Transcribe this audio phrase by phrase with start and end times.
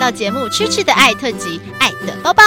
[0.00, 2.42] 到节目《痴痴的爱》特辑《爱的抱抱》，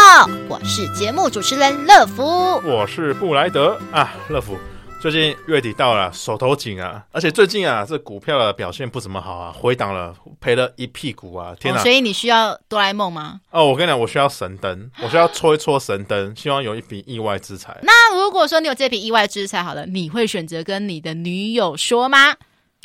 [0.49, 2.23] 我是节目主持人乐福，
[2.65, 4.57] 我是布莱德啊，乐福。
[4.99, 11.53] 最近月底到了，手头紧啊，而且最近啊，这股票的表现不怎么好啊，回档了，赔了一屁股啊！
[11.59, 11.79] 天哪！
[11.79, 13.39] 哦，所以你需要哆啦 A 梦吗？
[13.51, 17.77] 哦，我跟你讲，我需要神灯，我需要搓一搓神灯，希望有一笔意外之财。
[17.83, 22.33] 那如果说你有这笔意外之财，好了，你会选择跟你的女友说吗？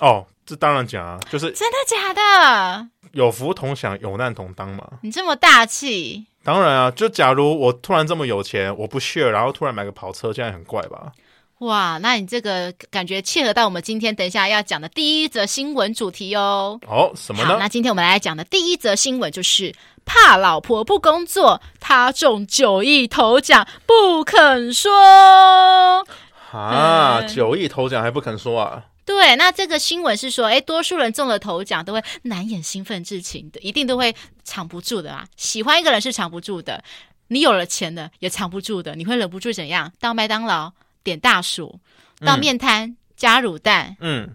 [0.02, 2.88] 哦，这当然讲啊，就是真的假的？
[3.12, 4.82] 有福同享，有难同当嘛。
[5.02, 6.24] 你这么大气？
[6.42, 11.12] 当然啊，就假如我突然这么有钱，我不 share，然后突然买个跑车，这样很怪吧？
[11.58, 16.80] 哇，那你这个感觉契合到我们今天等一下要讲的第一则新闻主题哦。
[16.86, 17.58] 哦，什么呢？
[17.60, 19.74] 那今天我们来讲的第一则新闻就是
[20.06, 26.06] 怕老婆不工作，他中九亿头奖不肯说。
[26.52, 28.84] 啊，九亿头奖还不肯说啊？
[29.08, 35.26] 对，那这个新闻是说，哎，多数人中了头奖都会难掩兴奋之情的，一定都会藏不住的啊。
[35.36, 36.84] 喜欢一个人是藏不住的，
[37.28, 39.90] 你有了钱的也藏不住的，你会忍不住怎样？
[39.98, 40.72] 到麦当劳。
[41.04, 41.80] 点大薯，
[42.20, 44.28] 到面摊、嗯、加卤蛋，嗯，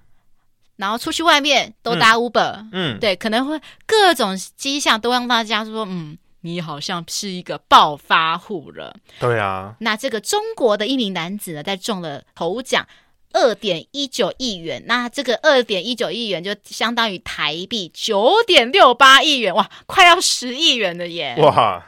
[0.78, 8.95] 然后出去外面都搭 Uber，嗯，嗯对，可能会各种迹象都让大家说，嗯，你好像是一个暴发户了。
[9.19, 12.88] 对啊，那这个中国的一名男子呢，在中了头奖
[13.34, 21.36] 二点一九亿元，那这个二点一九亿元就相当于台币九点六八亿元，哇，快要十亿元了耶！
[21.40, 21.88] 哇。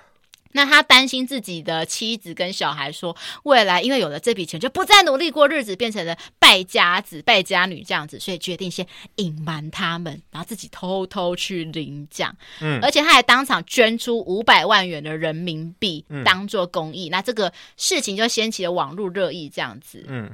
[0.57, 8.87] 那他担心自己的妻子跟小孩说，未来因为有了这笔钱，就不再努力过日子，变成了败家子、败家女这样子，所以决定先
[9.17, 12.33] 隐瞒他们，然后自己偷偷去领奖。
[12.61, 17.09] 嗯，而且他还当场捐出五百万元的人民币当做公益。
[17.09, 20.05] 嗯、那这个事情就掀起了网络热议，这样子。
[20.07, 20.31] 嗯。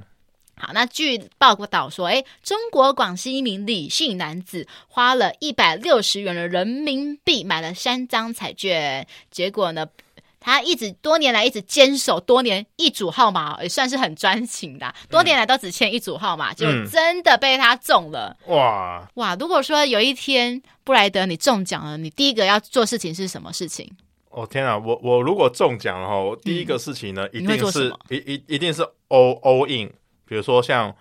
[0.62, 9.88] 好，那据报道说，哎，中国广西一名李姓男子花了一百六十元的人民币买了三张彩券，结果呢，
[10.40, 18.38] 他一直多年来一直坚守多年一组号码，也算是很专情的，多年来都只签一组号码，就、嗯、真的被他中了。
[18.46, 19.36] 哇哇！
[19.40, 23.90] 如果说有一天布莱德你中奖了，你第一个要做事情是什么事情？
[24.30, 29.92] 哦天啊，我我如果中奖了哈，第一个事情呢，嗯、一定是一一一定是 all all in。
[30.32, 30.96] 比如说像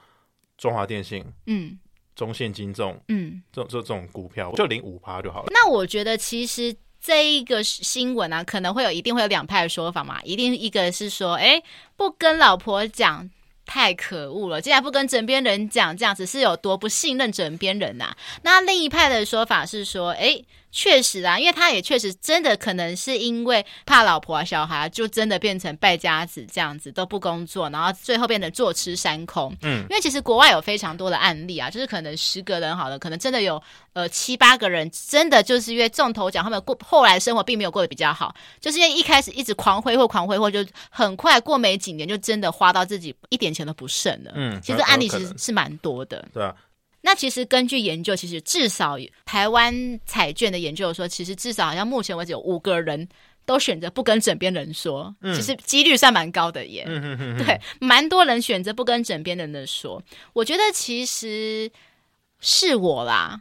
[0.58, 1.78] 中华电信，嗯，
[2.16, 5.52] 中信金重，嗯，这这这种股票就零五趴就好了。
[5.52, 10.20] 那我觉得其实这一个新闻啊，可能会有一定会有两派的说法嘛。
[10.24, 11.62] 一定一个是说，哎，
[11.94, 13.30] 不跟老婆讲
[13.64, 18.16] 太可恶了，竟然不跟枕边人讲，这样子是有多不信任枕边人呐、啊？
[18.42, 20.42] 那另一派的说法是说，哎。
[20.72, 29.54] 确实啊，因为他也确实真的可能是因为怕老婆啊、小孩，就真的变成败家子这样子，都不工作，然后最后变得坐吃山空。
[29.62, 33.60] 嗯，因为其实国外有非常多的案例啊，就是可能十个人好了，可能真的有
[33.92, 44.32] 呃七八个人真的就是因为中头奖，他们过后来生活并没有过得比较好，就是因为一开始一直狂挥霍、狂挥霍，就很快过没几年就真的花到自己一点钱都不剩了。
[44.36, 46.24] 嗯，其实案例其实是蛮多的。
[46.32, 46.54] 对啊。
[47.02, 53.08] 那其实根据研究，其实至少台湾彩券的研究说，其实至少好像目前为止有五个人
[53.46, 56.84] 都选择不跟枕边人说，嗯、其实几率算蛮高的耶。
[56.86, 60.02] 嗯、哼哼哼对，蛮多人选择不跟枕边人的说。
[60.34, 61.70] 我觉得其实
[62.38, 63.40] 是我啦，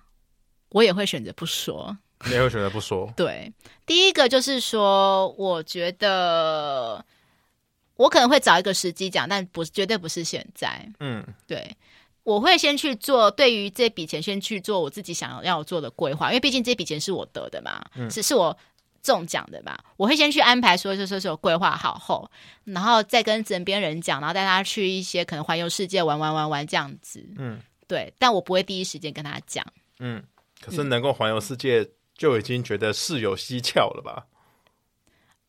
[0.69, 1.97] 我也会选择不说。
[2.25, 3.11] 你也会选择不说？
[3.15, 3.51] 对，
[3.85, 7.05] 第一个就是说，我觉得
[7.95, 10.89] 我可能会找一个时机讲，但不绝对不是现在。
[10.99, 11.75] 嗯，对。
[12.29, 18.55] 我会先去做，对于这笔钱，先去做我自己想要做的规划，因为毕竟这笔钱是我得的嘛，嗯、是是我
[19.01, 22.29] 中奖的嘛，我会先去安排说，说说说规划好后，
[22.65, 29.65] 然后再跟枕边人讲，然后带他去一些可能环游世界玩玩玩玩这样子，嗯，对，但我不会第一时间跟他讲，
[29.97, 30.21] 嗯，
[30.61, 34.27] 可是能够环游世界就已经觉得事有蹊跷了吧？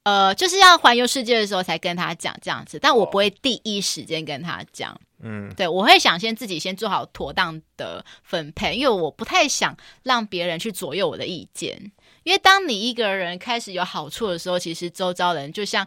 [0.04, 4.98] 呃，就是要环游世界的时候才跟他讲这样子，但我不会第一时间跟他讲。
[5.22, 11.92] 嗯，对，我会想先自己先做好妥当的分配，因为我不太想让别人去左右我的意见。
[12.22, 15.86] 因为当你一个人开始有好处的时候，其实周遭人就像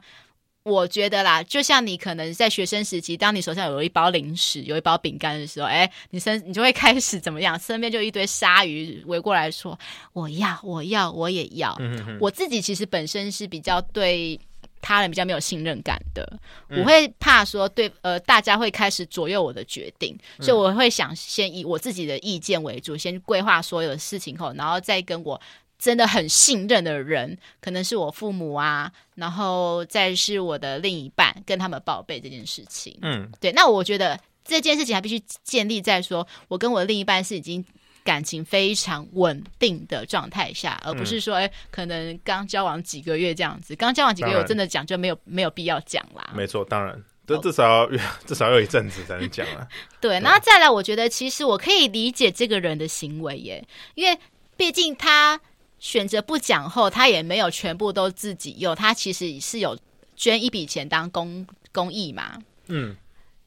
[0.63, 7.59] 我觉得啦，就像你可能在学生时期，当你手上有一包零食、有一包饼干的时候，哎，你身你就会开始怎么样？
[7.59, 9.77] 身边就一堆鲨鱼围过来说
[10.13, 12.17] ：“我要，我要，我也要。”嗯哼哼。
[12.19, 14.39] 我自己其实本身是比较对。
[14.85, 16.29] 他人比较没有信任感的，
[16.67, 25.39] 我会怕说对呃，大家会开始左右我的决定，嗯、所以我会想先以我自己的意见为主，先规划所有的事情后，然后再跟我
[25.83, 32.97] 真的很信任的人，可能是我父母啊，然后再是我的另一半，跟他们报备这件事情。
[33.01, 37.61] 嗯，对，那我觉得这件事情还必须建立在说我跟我的另一半是已经
[38.01, 43.75] 感情非常稳定的状态下，而不是说，哎、嗯，可能刚交往几个月这样子。
[43.75, 46.29] 刚交往几个月，我真的讲就没有没有必要讲啦。
[46.33, 46.97] 没错，当然，
[47.27, 47.85] 这至少
[48.25, 49.67] 至少要一阵子才能讲啊。
[49.99, 54.17] 对，那再来，我觉得其实我可以理解这个人的行为耶，因为
[54.55, 55.41] 毕竟他
[55.83, 59.77] 选择不讲后，他也没有全部都自己用，他其实是有
[60.15, 62.39] 捐一笔钱当公公益嘛。
[62.67, 62.95] 嗯。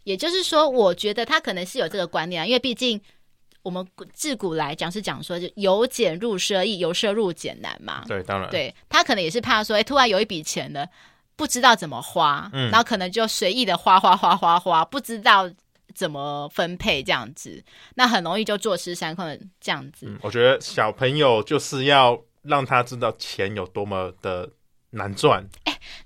[0.04, 3.00] 也就是说，我觉得他可能是有这个观念啊，因为毕竟
[3.62, 8.04] 我们自古来讲是讲说，就由俭入奢易，由奢入俭难嘛。
[8.06, 10.86] 对，当然，对他可能也是怕说，哎，突然有一笔钱了，
[11.36, 15.50] 不知道怎么花，嗯，然后可能就随意的花花花花花，不知道
[15.96, 17.64] 怎么分配这样子，
[17.94, 19.26] 那很容易就坐吃山空
[19.58, 20.14] 这样子。
[20.20, 24.50] 我觉得小朋友就是要让他知道钱有多么的
[24.90, 25.43] 难赚。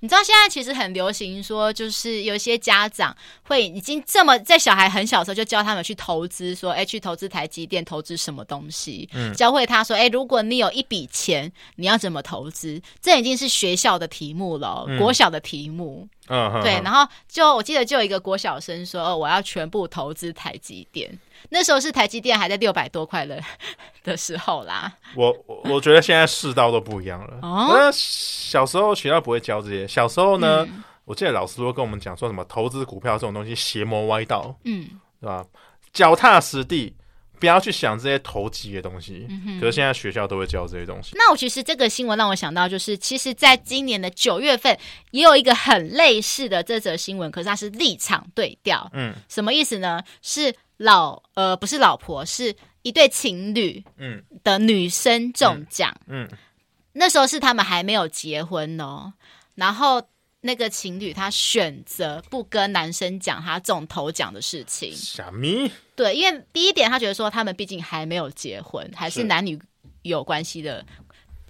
[0.00, 12.80] 你知道现在其实很流行说，就是有些家长会已经这么在小孩很小的时候就教他们去投资，说，哎，去投资台积电，投资什么东西，嗯，教会他说，哎，如果你有一笔钱，你要怎么投资？
[13.00, 16.08] 这已经是学校的题目了，嗯、国小的题目。
[16.28, 21.10] 嗯，对，然后就我记得就有一个国小生说，哦，我要全部投资台积电。
[21.48, 23.42] 那时候是台积电还在六百多块的
[24.04, 24.92] 的时候啦。
[25.16, 25.34] 我
[25.64, 27.38] 我觉得现在世道都不一样了。
[27.42, 29.88] 哦，小时候学校不会教这些。
[29.88, 34.88] 小时候呢，嗯、我记得老师都跟我们讲说什么投资股票这种东西邪魔歪道，嗯，
[35.20, 35.44] 对吧？
[35.92, 36.94] 脚踏实地，
[37.40, 39.26] 不要去想这些投机的东西。
[39.28, 41.16] 嗯、可是现在学校都会教这些东西。
[41.16, 44.78] 那我其实这个新闻让我想到，就是其实在今年的九月份
[45.10, 48.88] 也有一个很类似的这则新闻，可是它是立场对调。
[48.92, 50.00] 嗯，什么意思呢？
[50.22, 50.54] 是。
[50.80, 56.38] 老呃不是老婆，是一对情侣，嗯，的女生中奖，嗯，嗯，
[56.92, 59.12] 那时候是他们还没有结婚哦，
[59.54, 60.02] 然后
[60.40, 65.70] 那个情侣他选择不跟男生讲他中头奖的事情，什么？
[65.94, 69.60] 对，因为第一点他觉得说他们毕竟还没有结婚，还是男女
[70.00, 70.82] 有关系的。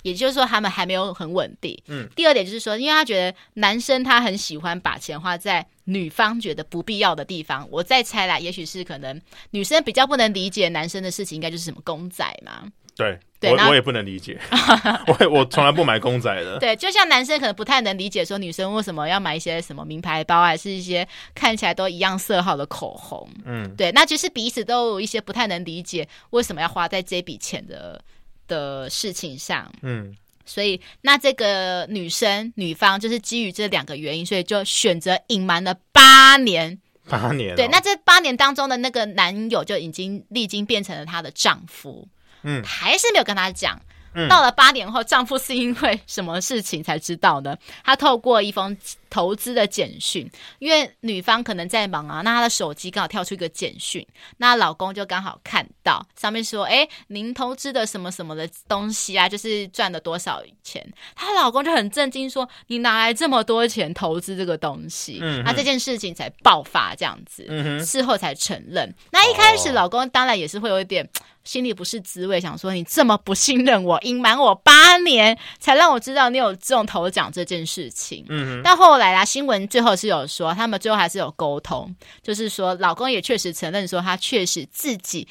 [0.02, 1.78] 也就是说，他们还没有很稳定。
[1.86, 7.66] 嗯，第二点就是说，因为他觉得男生他很喜欢把钱花在女方觉得不必要的地方。
[7.70, 9.20] 我再猜啦，也许是可能
[9.50, 12.70] 女生比较不能理解男生的事情，应该就是什么公仔嘛。
[12.96, 14.38] 对，对，我我也不能理解，
[15.08, 16.58] 我我从来不买公仔的。
[16.60, 23.28] 对，就像男生可能不太能理解说女生为什么要买一些什么名牌包，还是一些看起来都一样色号的口红。
[23.44, 28.02] 嗯，对，那就是彼此都有一些不太能理解为什么要花在这笔钱的。
[28.50, 30.12] 的事情上，嗯，
[30.50, 42.08] 所以那这个女生女方就是基于这两个原因，所以就选择隐瞒了八年，八年，对，那这八年当中的那个男友就已经历经变成了她的丈夫，
[42.42, 43.80] 嗯，还是没有跟她讲。
[44.14, 47.56] 嗯、到了八点后，丈夫是因为什么事情才知道呢？
[47.84, 48.76] 他透过一封
[49.08, 60.86] 投资的简讯，因为女方可能在忙啊，那她的手机刚好跳出一个简讯，那老公就刚好看到上面说：“哎，您投资的什么什么的东西啊，就是赚了多少钱？”
[61.16, 68.94] 她老公就很震惊说：“你拿来这么多钱投资这个东西？”嗯哼，那这件事情才爆发这样子，嗯，事后才承认。
[69.10, 71.08] 那一开始老公当然也是会有一点。
[71.44, 78.24] 心里不是滋味，想说你这么不信任我，隐瞒我八年，才让我知道你有中头奖这件事情。
[78.28, 85.26] 嗯哼，但后来啦，新闻最后是有说，他们最后还是有沟通，就是说老公也确实承认说，他确实自己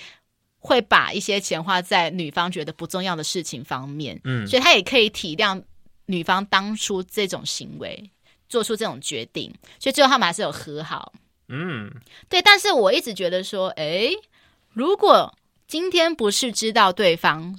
[0.60, 4.20] 会把一些钱花在女方觉得不重要的事情方面。
[4.24, 5.62] 嗯，所以他也可以体谅
[6.08, 8.10] 女方当初这种行为，
[8.50, 11.14] 做出这种决定，所以最后他们还是有和好。
[11.50, 11.90] 嗯，
[12.28, 14.14] 对，但是我一直觉得说，诶，
[14.74, 15.34] 如果
[15.70, 17.56] 今天不是知道对方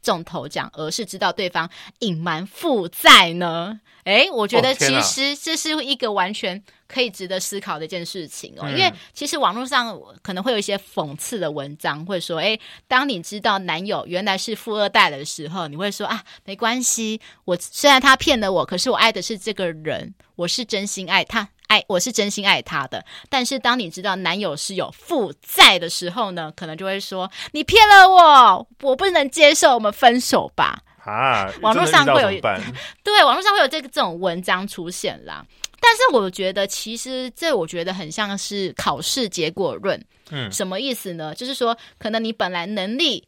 [0.00, 3.80] 中头奖，而是知道对方隐瞒负债呢？
[4.04, 8.68] 诶，我觉得其实这是一个完全可以值得思考的一件事情哦。
[8.70, 21.48] 因为其实网络上可能会有一些讽刺的文章，会说：诶，当你知道男友原来是富二代的时候，你会说啊，没关系，我虽然他骗了我，可是我爱的是这个人，我是真心爱他。
[21.68, 30.82] 爱，我是真心爱他的，但是当你知道男友是有负债的时候呢，可能就会说你骗了我，我不能接受，我们分手吧。
[31.04, 32.28] 啊，网络上会有
[33.02, 35.44] 对，网络上会有这个这种文章出现啦。
[35.80, 40.02] 但是我觉得，其实这我觉得很像是考试结果论。
[40.30, 41.34] 嗯，什么意思呢？
[41.34, 43.26] 就是说，可能你本来能力，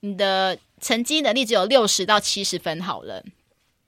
[0.00, 3.22] 你的成绩能力只有六十到七十分好了，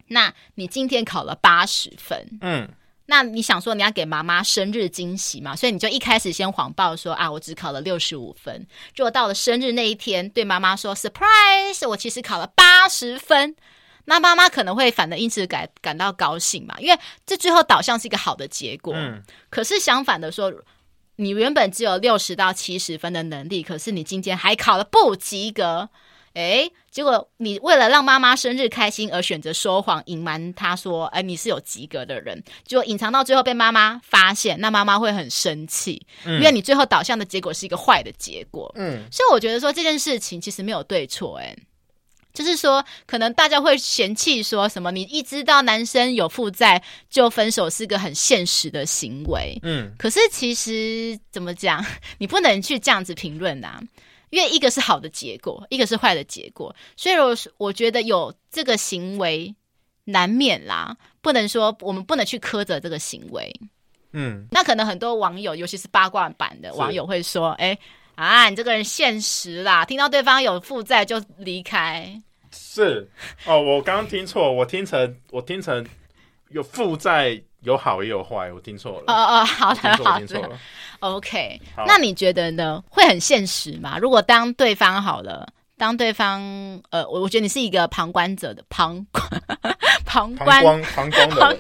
[0.08, 2.68] 那你今天考了八十分，嗯。
[3.10, 5.56] 那你想说你要给妈妈生日惊喜嘛？
[5.56, 8.64] 所以你就一开始先谎报说啊，我只考了六十五分。
[8.94, 13.56] 结果到了生日那一天，对妈妈说 surprise，我其实考了八十分。
[14.04, 16.76] 那妈妈可能会反的因此感感到高兴嘛？
[16.78, 18.94] 因为这最后导向是一个好的结果。
[18.94, 19.20] 嗯。
[19.50, 20.52] 可是相反的说，
[21.16, 25.90] 你原本只有六十到七十分的能力，可是你今天还考了不及格。
[26.34, 38.72] 哎，结果你为了让妈妈生日开心而选择说谎，隐瞒她说，哎，你是有及格的人，结果隐藏到最后被妈妈发现，那妈妈会很生气，嗯、因为你最后导向的结果是一个坏的结果。
[38.76, 41.56] 嗯，所以我觉得说这件事情其实没有对错，哎，
[42.32, 49.58] 就是说可能大家会嫌弃说什么，你一知道男生有负债就分手是个很现实的行为。
[49.64, 51.84] 嗯，可是其实怎么讲，
[52.18, 53.82] 你不能去这样子评论呐、啊。
[54.30, 59.54] 因为一个是好的结果，一个是坏的结果，所以我我觉得有这个行为
[60.04, 63.54] 难免啦，不能说我们不能去苛责这个行为。
[64.12, 67.78] 嗯，那可能很多网友，尤其是八卦版的网友会说：“哎
[68.16, 72.20] 啊，你这个人现实啦，听到对方有负债就离开。”
[72.50, 73.08] 是
[73.46, 75.86] 哦，我刚刚听错，我听成我听成
[76.48, 77.40] 有负债。
[77.62, 79.04] 有好也有坏，我听错了。
[79.06, 80.50] 哦哦，好的好的
[81.00, 81.60] ，OK。
[81.86, 82.82] 那你觉得呢？
[82.88, 83.98] 会很现实吗？
[83.98, 86.40] 如果当对方好了，当对方
[86.90, 89.30] 呃，我我觉得你是一个旁观者的 旁观
[90.04, 91.56] 旁观旁观的旁，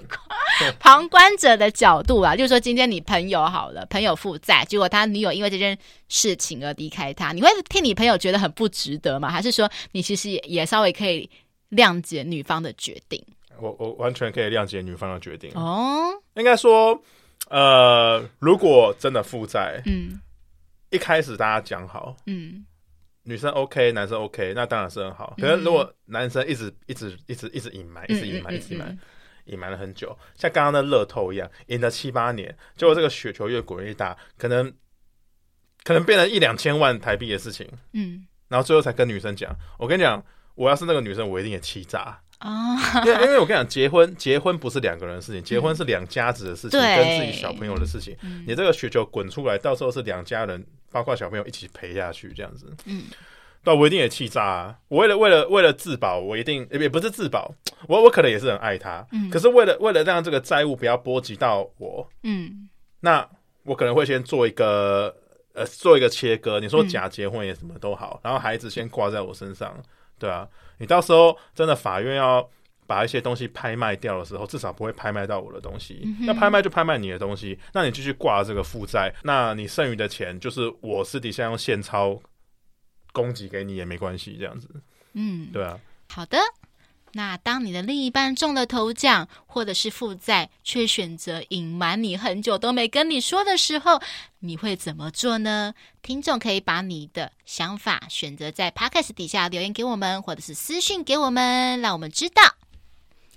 [0.78, 5.76] 旁观者的角度啊，就是说今天你朋友好了，朋友负债，结果他女友因为这件
[6.08, 9.30] 事情而离开他，你会替你朋友觉得很不值得吗？
[9.30, 11.28] 还是说你其实也也稍微可以
[11.70, 13.22] 谅解女方的决定？
[13.60, 15.50] 我我完全可以谅解女方的决定。
[15.54, 16.10] 哦。
[16.34, 16.98] 应该说，
[17.48, 20.20] 呃，如果真的负债，嗯，
[20.90, 22.64] 一开始大家讲好，嗯，
[23.24, 25.34] 女生 OK，男生 OK，那当然是很好。
[25.38, 28.98] 可是如果男生一直一直一直一直隐瞒，一直隐瞒，一直隐瞒，
[29.46, 34.72] 隐瞒了很久，像刚刚的乐透一样，赢了七八年，结果这个雪球越滚越大，可能
[35.82, 40.24] 可能变成一两千万台币的事情，嗯，然后最后才跟女生讲，我跟你讲，
[40.54, 42.18] 我要是那个女生，我一定也气炸。
[42.40, 48.16] 啊，因为因为我跟你讲，结婚结婚不是两个人的事情，结婚是两家子的事情，跟自己小朋友的事情。
[48.46, 52.74] 你这个雪球滚出来，到时候是两家人，包括小朋友一起赔下去，这样子。
[52.86, 53.04] 嗯，
[53.64, 54.78] 那我一定也气炸啊！
[54.88, 57.54] 我为了为了为了自保，我一定也不是自保，
[57.86, 59.06] 我我可能也是很爱他。
[59.12, 62.70] 嗯，可是为了为了让这个债务不要波及到我，嗯，
[63.00, 63.28] 那
[63.64, 65.14] 我可能会先做一个
[65.52, 66.58] 呃做一个切割。
[66.58, 69.76] 你说假结婚也什么都好，然后孩子先挂在我身上。
[70.18, 70.46] 对啊，
[70.80, 72.48] 你到时候真的法院要
[72.86, 76.00] 把一些东西拍卖掉的时候，至少不会拍卖到我的东西。
[76.04, 82.20] 嗯、那拍卖就拍卖你的东西，那你继续挂这个负债，那你剩余的钱就是我私底下用现钞
[83.12, 84.68] 供给给你也没关系，这样子。
[85.12, 85.78] 嗯，对啊。
[86.08, 86.38] 好的。
[87.12, 94.00] 那当你的另一半中了头奖，或者是负债，却选择隐瞒你很久都没跟你说的时候，
[94.38, 95.74] 你会怎么做呢？
[96.02, 102.54] 听众可以把你的想法选择在 Podcast 底下留言给我们，或者是私信给我们，让我们知道。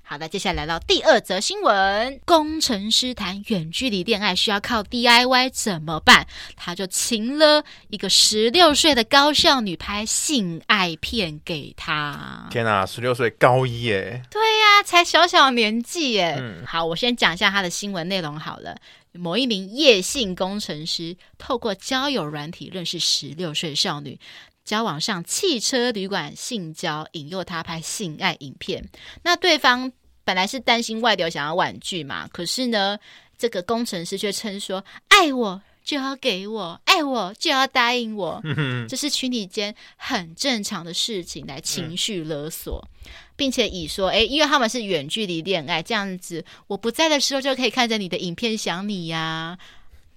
[0.06, 6.28] 好的，接下来来到第二则新闻：工程师谈远距离恋爱需要靠 DIY 怎么办？
[6.56, 12.48] 他就请了一个十六岁的高校女拍性爱片给他。
[12.52, 14.22] 天哪，十六岁高一耶！
[14.30, 16.36] 对呀、啊，才小小年纪耶。
[16.38, 18.78] 嗯，好，我先讲一下他的新闻内容好了。
[19.14, 24.20] 某一名叶姓工程师透过交友软体认识十六岁少女。
[24.64, 28.84] 交往上汽车旅馆性交，引诱他拍性爱影片。
[29.24, 29.92] 那对方
[30.24, 32.28] 本来是担心外流，想要婉拒嘛。
[32.30, 32.98] 可是呢，
[33.38, 38.42] 这个工程师却称说：“爱我就要给我，爱我就要答应我。”
[38.88, 42.88] 这是群体间很正常的事情，来情绪勒索，
[43.36, 49.58] 并且以说：“诶，因为他们是远距离恋爱，这样子我不在的时候就可以看着你的影片想你呀。”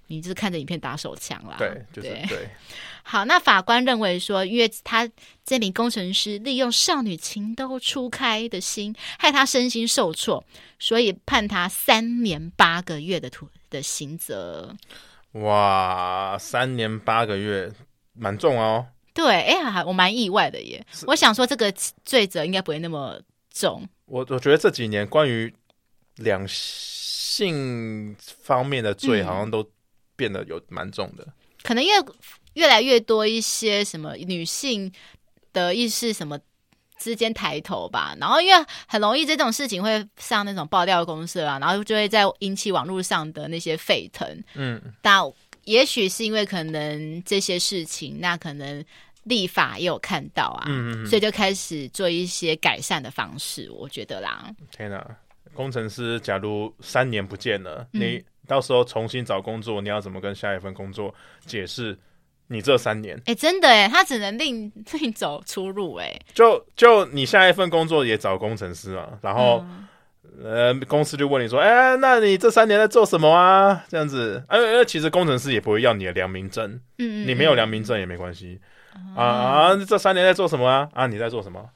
[0.09, 1.57] 你就是看着影片打手枪啦。
[1.59, 2.49] 对，就是对。
[3.07, 5.09] 对好，那法官认为说，因为他
[5.45, 10.43] 这名工程师利用少女情窦初开的心，害他身心受挫，
[10.77, 14.75] 所以判他三年八个月的徒的刑责。
[15.31, 17.71] 哇，三年八个月，
[18.11, 18.85] 蛮重哦。
[19.13, 20.85] 对，哎呀，我蛮意外的耶。
[21.05, 21.71] 我想说，这个
[22.03, 23.17] 罪责应该不会那么
[23.53, 23.87] 重。
[24.07, 25.53] 我我觉得这几年关于
[26.17, 29.65] 两性方面的罪，好像都
[30.17, 31.25] 变得有蛮重的。
[31.63, 32.05] 可能因为。
[32.57, 34.91] 越来越多一些什么女性
[35.53, 36.39] 的意识什么
[36.97, 44.27] 之间抬头吧，然后因为很容易这种事情会上那种爆料公社啊，然后就会在引起网络上的那些沸腾。
[44.55, 45.21] 嗯，但
[45.65, 48.83] 也许是因为可能这些事情，那可能
[49.25, 54.49] 立法也有看到啊，嗯，所以就开始做一些改善的方式，我觉得啦。
[54.71, 55.05] 天哪，
[55.53, 61.13] 工程师，假如三年不见了，嗯，你到时候重新找工作，你要怎么跟下一份工作
[61.45, 61.95] 解释？
[62.47, 66.17] 你这三年，哎、欸，真的哎，他只能另另走出路哎。
[66.33, 69.65] 就就你下一份工作也找工程师嘛，然后、
[70.39, 73.83] 嗯、呃，公司就问你说，哎、欸，那你这三年在做什么啊？
[73.89, 78.59] 这样子，因、啊、为其实工程师也不会要你的良民证，嗯，嗯，嗯，你没有良民证也没关系、
[78.95, 80.89] 嗯、啊啊，这三年在做什么啊？
[80.93, 81.69] 啊，你在做什么？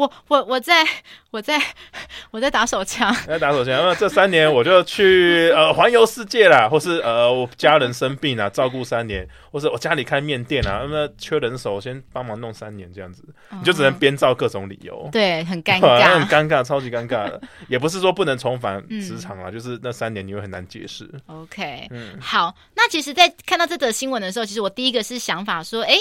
[0.00, 0.82] 我我我在
[1.30, 1.60] 我在
[2.30, 3.74] 我在打手枪，在打手枪。
[3.84, 17.38] 那这三年我就去呃环游世界啦，或是呃我家人生病啊，照顾三年，或是我家里开面店啊，那么缺人手，先帮忙弄三年这样子，你就只能编造各种理由，对，很尴 尬，很尴尬，超级尴尬的。
[17.68, 21.06] 也不是说不能重返职场啊，就是那三年你会很难解释。
[21.26, 25.94] OK，嗯，好，那其实，在看到这则新闻的时候，其实我第一个是想法说，哎。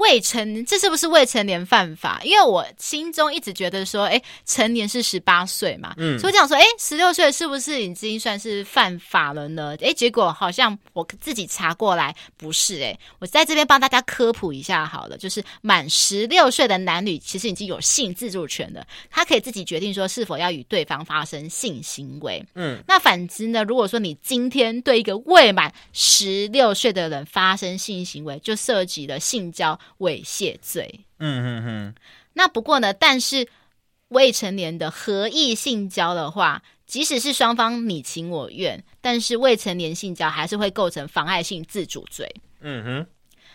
[0.00, 2.20] 未成，这是不是未成年犯法？
[2.24, 9.76] 因为我心中一直觉得说，哎，成年是十八岁嘛，嗯，所以我想说，哎，十六岁是不是已经算是犯法了呢？
[9.82, 29.78] 哎，结果好像我自己查过来不是，哎，我在这边帮大家科普一下好了，就是满十六岁的男女其实已经有性自主权了，他可以自己决定说是否要与对方发生性行为，嗯，那反之呢，如果说你今天对一个未满十六岁的人发生性行为，就涉及了性交。
[29.98, 31.94] 猥亵罪，嗯嗯嗯。
[32.34, 33.46] 那不过呢，但是
[34.08, 42.32] 未成年的合意性交的话，即使是双方你情我愿，但是未成年性交还是会构成妨碍性自主罪。
[42.60, 43.06] 嗯哼。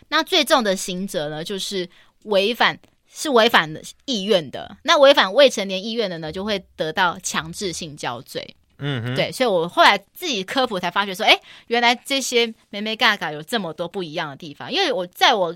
[0.10, 1.90] 那最重的刑责呢，就是
[2.24, 2.78] 违反
[3.12, 4.78] 是违反的意愿的。
[4.84, 8.56] 那违反未成年意愿的呢，就会得到强制性交罪。
[8.78, 9.16] 嗯哼。
[9.16, 15.56] 对，所以我后来自己科普才发觉说，哎，原来这些梅梅嘎嘎有这么多不一样的地方，因为我在我。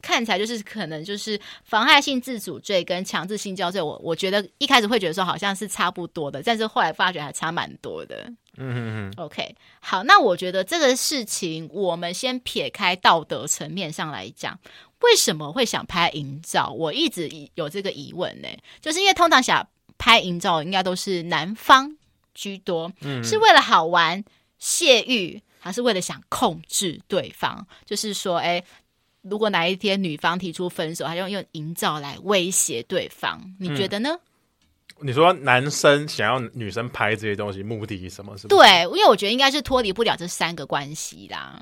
[0.00, 8.24] 看起来就是可能就是妨害性自主罪跟强制性交罪，我我觉得一开始会觉得说好像是差不多的，但是后来发觉还差蛮多的。
[8.56, 9.14] 嗯嗯嗯。
[9.16, 14.56] OK，好，那我觉得这个事情我们先撇开道德层面上来讲，
[15.00, 16.70] 为什么会想拍淫照？
[16.70, 18.48] 我一直有这个疑问呢，
[18.80, 21.96] 就是因为通常想拍淫照应该都是男方
[22.34, 24.24] 居多，嗯，是为了好玩、
[24.60, 27.66] 泄欲，还是为了想控制对方？
[27.84, 28.62] 就是说，哎。
[29.22, 34.10] 如果哪一天女方提出分手，还用用营造来威胁对方，你觉得呢？
[35.00, 38.36] 嗯，你说男生想要女生拍这些东西，目的是什么？
[38.36, 38.48] 是？
[38.48, 41.60] 对，因为我觉得应该是脱离不了这三个关系啦。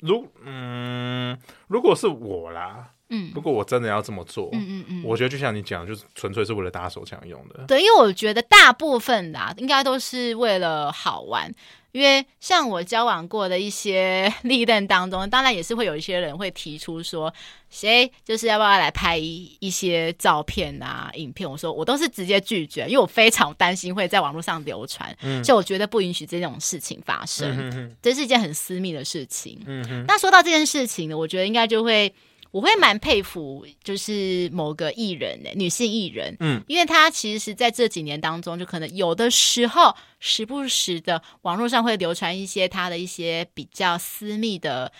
[0.00, 1.38] 如嗯，
[1.68, 7.64] 如果是我啦，嗯，如果我真的要这么做，嗯嗯嗯，我觉得就像你讲，就是纯粹是为了打手枪用的。
[7.68, 11.54] 对，因为我觉得大部分啦，应该都是为了好玩。
[11.92, 17.32] 因为像我交往过的一些 历任当中，当然也是会有一些人会提出说，
[17.70, 21.48] 谁就是要不要来拍一些照片啊、影片？
[21.48, 29.60] 我说我都是直接拒绝，因为我非常担心会在网络上流传，嗯，所以我绝对不允许这种事情发生，嗯哼哼，这是一件很私密的事情。
[29.66, 32.12] 嗯哼，那说到这件事情呢，我觉得应该就会。
[32.52, 44.92] 我会蛮佩服，就是某个艺人呢，女性艺人，嗯，因为她其实是在这几年当中，就可能有的时候时不时的网络上会流传一些她的一些比较私密的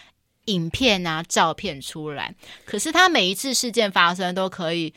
[0.47, 2.35] 影片啊、照片出来。
[2.65, 4.95] 可是她每一次事件发生，都可以，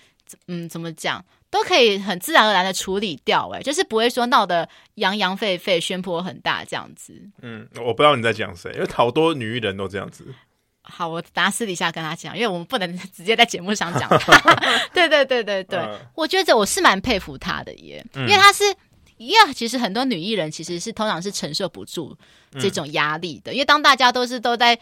[0.48, 7.22] 嗯，怎么讲，都可以很自然而然的处理掉，哎，就是不会说闹得洋洋沸沸、宣波很大这样子。
[7.42, 10.34] 嗯，我不知道你在讲谁，因为好多女艺人都这样子。
[10.88, 14.08] 好，我等下私底下跟他讲，因为我们不能直接在节目上讲。
[14.20, 14.40] 他。
[14.94, 18.64] 对对对对对，嗯、我觉得我是蛮佩服他的耶，因为他是，
[19.18, 22.16] 因为其实很多女艺人其实是通常是承受不住
[22.60, 24.78] 这种压力的，嗯、因为当大家都是都在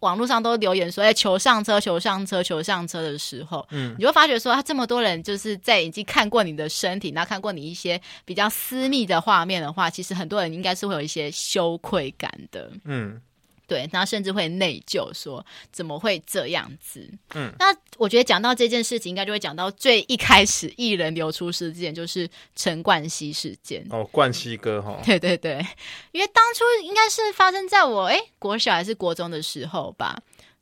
[0.00, 13.20] 网络上都留言说“哎，求上车，求上车，求上车”的时候，嗯，你会发觉说，他这么多人就是在已经看过你的身体，然后看过你一些比较私密的画面的话，其实很多人应该是会有一些羞愧感的，嗯。
[13.66, 17.08] 对，然后甚至会内疚，说怎么会这样子？
[17.34, 23.86] 嗯，那我觉得讲到这件事情，应该就会讲到最一开始艺人流出事件，就是陈冠希事件。
[23.90, 25.66] 哦，冠希哥哈、哦，对对对，
[26.12, 30.18] 因为当初应该是发生在我诶国小还是国中的时候吧？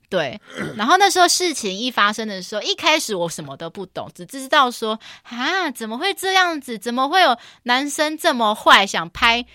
[0.08, 0.38] 对，
[0.76, 6.76] 然后那时候事情一发生的时候，一开始我什么都不懂，只知道说啊，怎么会这样子？
[6.76, 9.46] 怎么会有男生这么坏，想拍？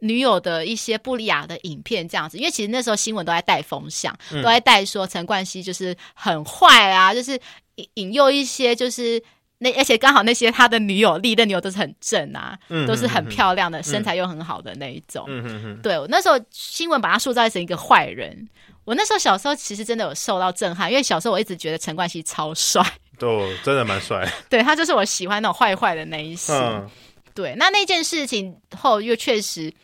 [0.00, 7.32] 女友的一些不雅的影片，这样子，因为其实那时候新闻都在带风向，嗯、都在带说陈冠希就是很坏啊，就是
[7.74, 9.20] 引引诱一些，就是
[9.58, 15.24] 那而且刚好那些他的女友历任女友都是很正啊，嗯、都是很漂亮的，嗯、身材又很好的那一种。
[15.26, 15.82] 嗯嗯嗯。
[15.82, 18.48] 对，我那时候新闻把他塑造成一个坏人，
[18.84, 22.80] 我那时候小时候其实真的有受到震撼，因为小时候我一直觉得陈冠希超帅，
[23.18, 24.32] 都真的蛮帅。
[24.48, 26.54] 对，他就是我喜欢那种坏坏的那一型。
[26.54, 26.88] 嗯、
[27.34, 29.74] 对，那那件事情后又确实。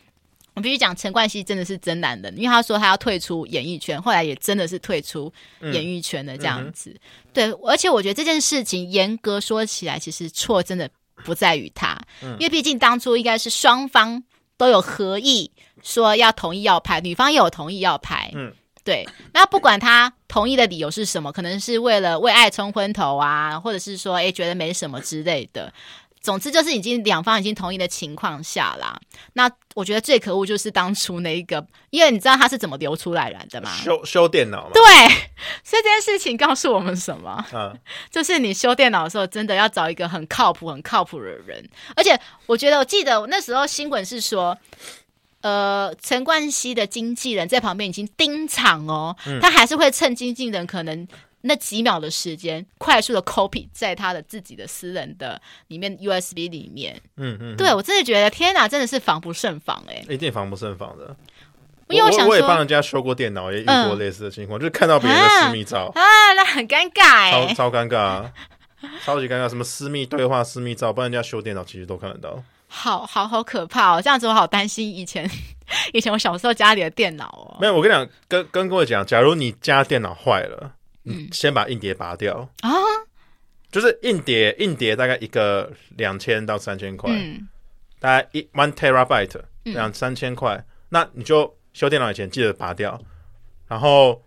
[0.55, 6.91] 我必须讲，陈冠希真的是真男人，因为他说他要退出演艺圈，后来也真的是退出演艺圈的这样子。
[6.91, 6.99] 嗯嗯、
[7.33, 10.89] 对，而且我觉得这件事情严格说起来，其实错真的
[11.25, 14.23] 不在于他，因为毕竟当初应该是双方
[14.55, 15.51] 都有合意
[15.83, 18.31] 说要同意要拍，女方也有同意要拍。
[18.33, 19.05] 嗯，对。
[19.33, 25.73] 那不管他同意的理由是什么，可能是为了为爱冲昏头啊，或者是说哎觉得没什么之类的。
[26.25, 28.99] 总之就是已经两方已经同意的情况下啦。
[29.33, 33.69] 那我觉得最可恶就是当初那一个，因为你知道他是怎么流出来的吗？
[33.71, 34.71] 修修电脑吗？
[34.73, 34.81] 对，
[35.63, 37.45] 所以这件事情告诉我们什么？
[37.53, 37.77] 嗯，
[38.09, 41.63] 就是你修电脑的时候，真的要找一个很靠谱、很靠谱的人。
[41.95, 44.57] 而且我觉得，我记得那时候新闻是说，
[45.41, 51.07] 呃，陈冠希的经纪人在旁边已经盯场哦，嗯、他还是会趁经纪人可能。
[51.47, 61.15] 那几秒的时间，快速的 copy 在他的自己的私人的里面 USB 里面，嗯嗯，对我真的觉得天哪，真的是防不胜防哎、欸，一定防不胜防的。
[61.89, 68.33] 因为我我，我也帮人家修过电脑，也遇过类似的情况，嗯、就是看到别人的私密照啊，啊，那很尴尬、欸，超超尴尬、啊，
[69.03, 69.47] 超级尴尬。
[69.47, 72.43] 什么私密对话、私密照，帮人家修电脑，其实都看得到。
[72.67, 74.01] 好好好可怕哦！
[74.01, 75.29] 这样子我好担心以前
[75.93, 77.57] 以前我小时候家里的电脑哦。
[77.61, 80.73] 没有，我跟你讲，跟跟各位讲，假如你家电脑坏了。
[81.05, 82.37] 嗯，先把硬碟拔掉。
[82.61, 82.71] 啊，
[83.71, 87.47] 就是硬碟，硬碟大概一个两千到三千块，嗯，
[87.99, 92.99] 大概一 one terabyte 两三千块，那你就修电脑以前记得拔掉，
[93.67, 94.23] 然后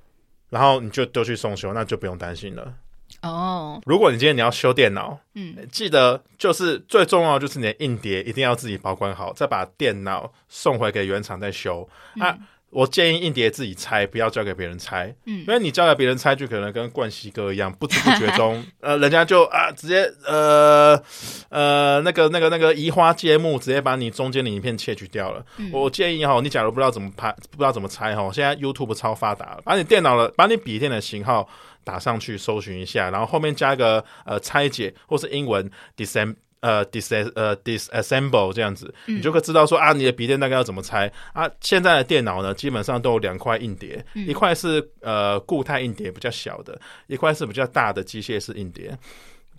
[0.51, 2.75] 然后你就都去送修，那就不用担心了。
[3.23, 11.89] 哦，如果你今天你要修电脑，嗯，记得就是最重要的就是你的硬碟一定要自己保管好，再把电脑送回给原厂再修。
[12.21, 12.39] 啊。
[12.71, 15.15] 我建议硬碟自己拆，不要交给别人拆。
[15.25, 21.03] 嗯，因为你交给别人拆，就可能跟冠希哥一样，不知不觉中， 呃，人家就啊，直接呃
[21.49, 25.45] 呃，那个那个那个移花接木，直接把你中间的影片窃取掉了。
[25.57, 31.49] 嗯、我建议哈，你假如不知道怎么拍，不知道怎么拆哈，现在 YouTube 超发达，把你电脑的，把你笔电的型号
[31.85, 36.35] 打上去，搜寻一下，然后后面加一个呃拆解或是英文 dism。
[36.61, 41.49] 呃，dis 呃 disassemble 这样子，嗯、你就会知道说啊，你的笔电大概要怎么拆啊？
[41.61, 48.97] 现在的电脑呢，基本上都有两块硬碟，嗯、一块是呃固态硬碟比较小的，一块是比较大的机械式硬碟。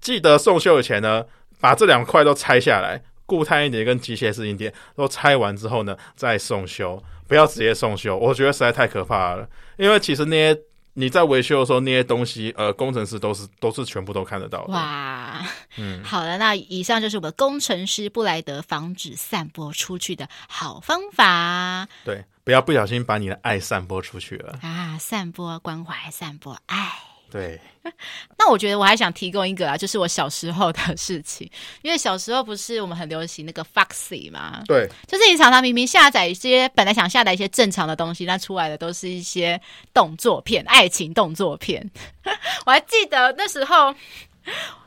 [0.01, 1.23] 记得送修以前呢，
[1.59, 10.62] 把这两块都拆下来，固态硬碟跟机械式硬碟都拆完之后呢，再送修，不要直接送修，我觉得实在太可怕了，因为其实那些。
[10.93, 14.73] 你在维修的时候，那些东西，呃，工程师都是都是全部都看得到的。
[14.73, 15.45] 哇，
[15.78, 21.88] 嗯，好了，那以上就是我们工程师布莱德防止散播出去的好方法。
[22.04, 24.97] 对，不要不小心把你的爱散播出去了啊！
[24.99, 27.09] 散播关怀，散播爱。
[27.32, 27.60] 对，
[28.38, 31.50] 那我觉得我还想提供一个啊，就是我小时候的事情，
[31.84, 34.63] 因为小时候不是我们很流行那个 Foxy 吗？
[34.68, 39.62] 对，就是你常常明明下载一些本来想下载一些正常的东西，那出来的都是一些
[39.94, 41.89] 动作片、爱情动作片。
[42.65, 43.94] 我还记得那时候，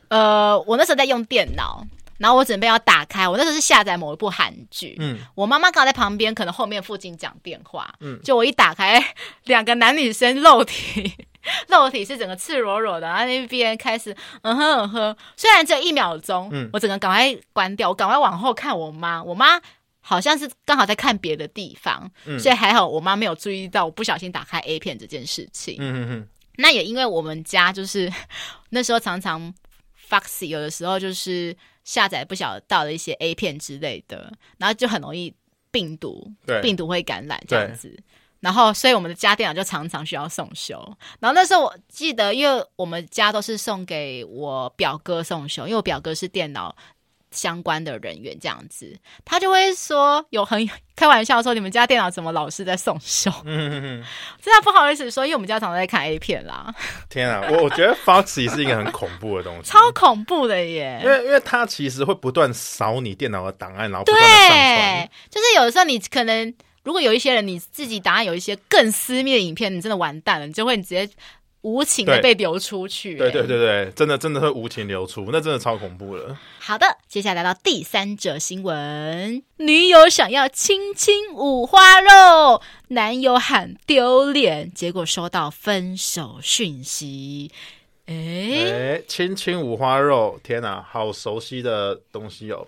[0.09, 1.87] 呃，我那时候在用电脑，
[2.19, 9.01] 然后我准备要打开，我那时候是下载某一部韩剧，嗯，我妈妈刚好在旁边，可能后面附近讲电话，嗯，就我一打开，
[9.45, 11.15] 两个男女生肉体。
[11.69, 19.61] 肉体是整个赤裸裸的，然后那边开始嗯哼嗯哼，虽然只有一秒钟，嗯，我整个赶快关掉，我赶快往后看我妈，我妈
[20.01, 28.13] 好像是刚好在看别的地方，嗯，所以还好我妈没有注意到我不小心打开 A 片这件事情，嗯哼哼，那也因为我们家就是
[28.71, 29.53] 那时候常常
[30.09, 35.35] Foxy 有的时候就是下载不晓得到了一些 A 片之类的，然后就很容易
[35.71, 37.99] 病毒，对，病毒会感染这样子。
[38.43, 40.75] 然后，所以我们的家电脑就常常需要送修。
[41.21, 46.75] 然后那时候我记得，因为我们家都是送给我表哥送修，因为我表哥是电脑
[47.31, 54.05] 相关的人员，这样子，他就会说有很开玩笑说：“你们家电脑怎么老是在送修？”嗯嗯嗯，
[54.43, 56.75] 真的不好意思说，因为我们家常常在看 A 片啦。
[57.09, 61.01] 天啊，我我觉得 Foxy 是一个很恐怖的东西，超恐怖的耶！
[61.05, 66.53] 因为因为它其实会不断扫你电脑的档案，然后不断的上传，就是有的时候你可能。
[66.83, 71.09] 如果有一些人你自己档案有一些更私密的影片，你真的完蛋了，你就会你直接
[71.61, 73.17] 无情的被流出去。
[73.17, 76.37] 对对对对，真的真的会无情流出，那真的超恐怖了。
[76.59, 87.53] 好的，接下来来到第三者新闻：女友想要亲亲五花肉，男友喊丢脸，结果收到分手讯息。
[88.07, 88.15] 哎
[88.97, 92.67] 哎，亲亲五花肉，天哪，好熟悉的东西哦。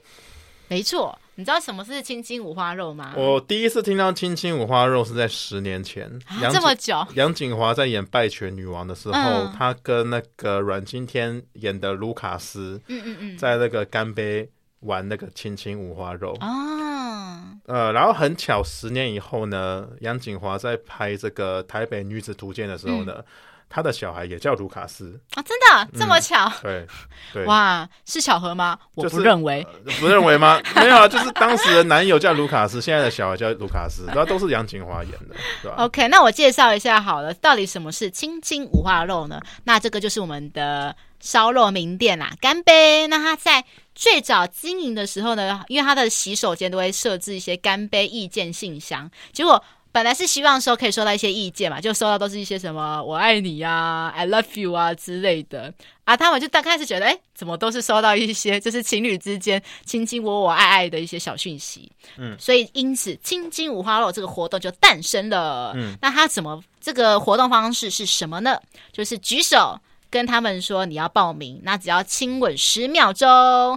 [0.68, 1.18] 没错。
[1.36, 3.12] 你知道什么是青青五花肉吗？
[3.16, 7.04] 我第一次听到青青五花肉是在十年前，啊、这么久。
[7.14, 14.48] 杨谨华在演《败犬女王》的时候，嗯、他跟那个阮经天演的卢卡斯，嗯嗯嗯，在那个干杯
[14.80, 16.32] 玩那个青青五花肉。
[16.40, 23.14] 哦，嗯，呃，然后很巧，十年以后呢，杨景华在拍这个《台北女子图鉴》的时候呢。
[23.16, 23.24] 嗯
[23.68, 26.46] 他的小孩也叫卢卡斯啊，真的这么巧？
[26.46, 26.86] 嗯、对
[27.32, 28.78] 对，哇，是巧合吗？
[28.94, 29.66] 我不认为，
[30.00, 30.60] 不认为吗？
[30.76, 39.40] 没有啊，就是当时的男友叫卢卡斯，现在的小孩叫卢卡斯，那都是杨谨华演的，对吧？OK，那我介绍一下好了，到底什么是青青五花肉呢？
[39.64, 43.06] 那这个就是我们的烧肉名店啦，干杯。
[43.08, 49.62] 那他在最早经营的时候呢，因为他的洗手间都会设置一些干杯意见信箱，结果。
[49.94, 65.72] 本来是希望说可以收到一些意见嘛，就收到都是一些什么“我爱你呀 ”“I love you” 啊之类的啊，他们就刚开始觉得，哎，怎么都是收到一些就是情侣之间亲亲我我爱爱的一些小讯息，嗯，所以因此“青青五花肉”这个活动就诞生了。
[65.76, 68.60] 嗯，那他怎么这个活动方式是什么呢？
[68.92, 69.78] 就是举手。
[70.14, 73.28] 跟他们说你要报名，那只要亲吻十秒钟，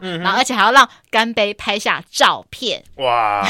[0.04, 3.43] 嗯、然后而且还要让干杯拍下照片，哇，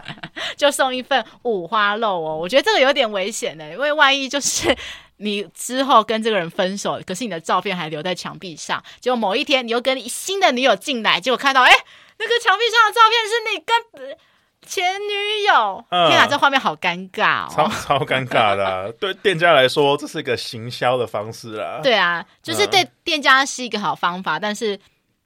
[0.54, 2.36] 就送一份五花肉哦。
[2.36, 4.76] 我觉得这个有点危险呢，因为万一就是
[5.16, 11.72] 你之后跟这个人分手，可是你的照片还留在墙壁上，结果某一天你又跟新的女友进来，结果看到哎，
[12.18, 14.18] 那个墙壁上的照片是你跟。
[14.66, 18.86] 前女友，嗯、天啊，这画面好尴尬哦，超超尴尬的、啊。
[19.00, 21.80] 对店家来说，这是一个行销的方式啦。
[21.82, 24.78] 对啊，就是对店家是一个好方法，嗯、但是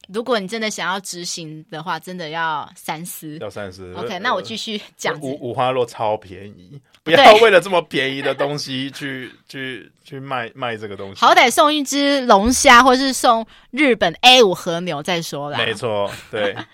[0.08, 3.38] 如果你真的想要执行的话，真的要三思。
[3.40, 3.94] 要三思。
[3.94, 5.18] OK，、呃、那我继续讲。
[5.20, 11.20] 五五花肉超便宜，不要为了这么便宜的东西去去去卖卖这个东西。
[11.20, 15.58] 好歹送一只龙虾，或是送日本 A 五和牛再说啦。
[15.58, 16.56] 没错，对。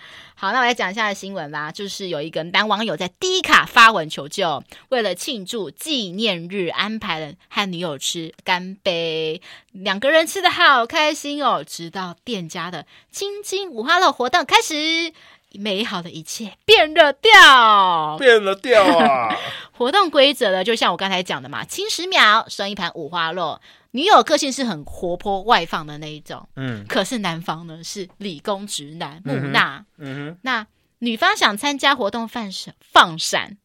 [0.44, 1.72] 好，那我来讲一下新闻啦。
[1.72, 9.40] 就是有一个男网友在低卡发文求救，为了庆祝纪念日，安排了和女友吃干杯，
[9.72, 11.64] 两个人吃的好开心哦。
[11.66, 15.14] 直到店家的青青五花肉活动开始，
[15.52, 19.34] 美好的一切变了调，变了调啊！
[19.72, 23.58] 活动规则呢，就像我刚才讲的嘛，亲十秒送一盘五花肉。
[23.94, 30.66] 女友个性是很活泼外放的那一种，嗯，可是男方呢是理工直男木讷，嗯哼，那
[30.98, 33.56] 女方想参加活动放闪放闪，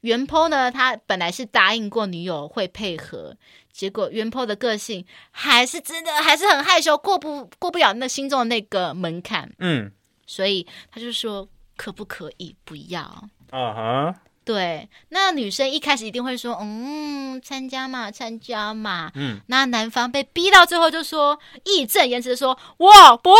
[0.00, 3.36] 原 po 呢他本来是答应过女友会配合，
[3.70, 9.92] 结果原 po 的个性还是真的还是很害羞，过不过不了那心中的那个门槛，嗯，
[10.26, 13.02] 所以他就说可不可以不要？
[13.50, 14.14] 啊哈。
[14.48, 19.12] 对，那女生一开始一定会说，嗯，参加嘛，参加嘛。
[19.14, 23.34] 嗯，那男方被逼到最后就说，义正言辞说，我不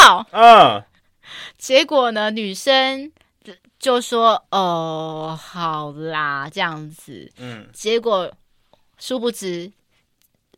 [0.00, 0.26] 要。
[0.32, 0.82] 嗯，
[1.58, 3.12] 结果呢，女生
[3.78, 7.30] 就说，哦，好啦，这样子。
[7.36, 8.32] 嗯，结果
[8.96, 9.70] 殊不知，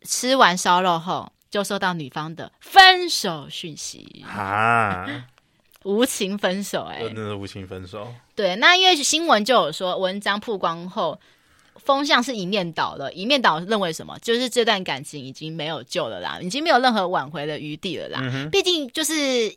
[0.03, 5.05] 吃完烧肉后，就收到女方的分手讯息啊。
[5.87, 8.13] 无情分手，欸，哎，真的是无情分手。
[8.35, 11.17] 对，那因为新闻就有说，文章曝光后，
[11.75, 13.11] 风向是一面倒了。
[13.13, 14.19] 一面倒认为什么？
[14.19, 18.19] 就是这段感情已经没有救了啦，已经没有任何挽回的余地了啦。
[18.21, 19.55] 嗯、毕竟就是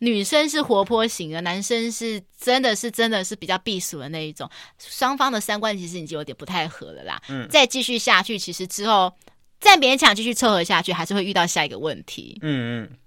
[0.00, 7.18] 女生是活泼型的，男生是真的是真的是比较避暑的那一种，双方的三观其实已经有点不太合了啦。
[7.30, 9.10] 嗯，再继续下去，其实之后
[9.58, 12.38] 再勉强继续凑合下去，还是会遇到下一个问题。
[12.42, 12.98] 嗯嗯。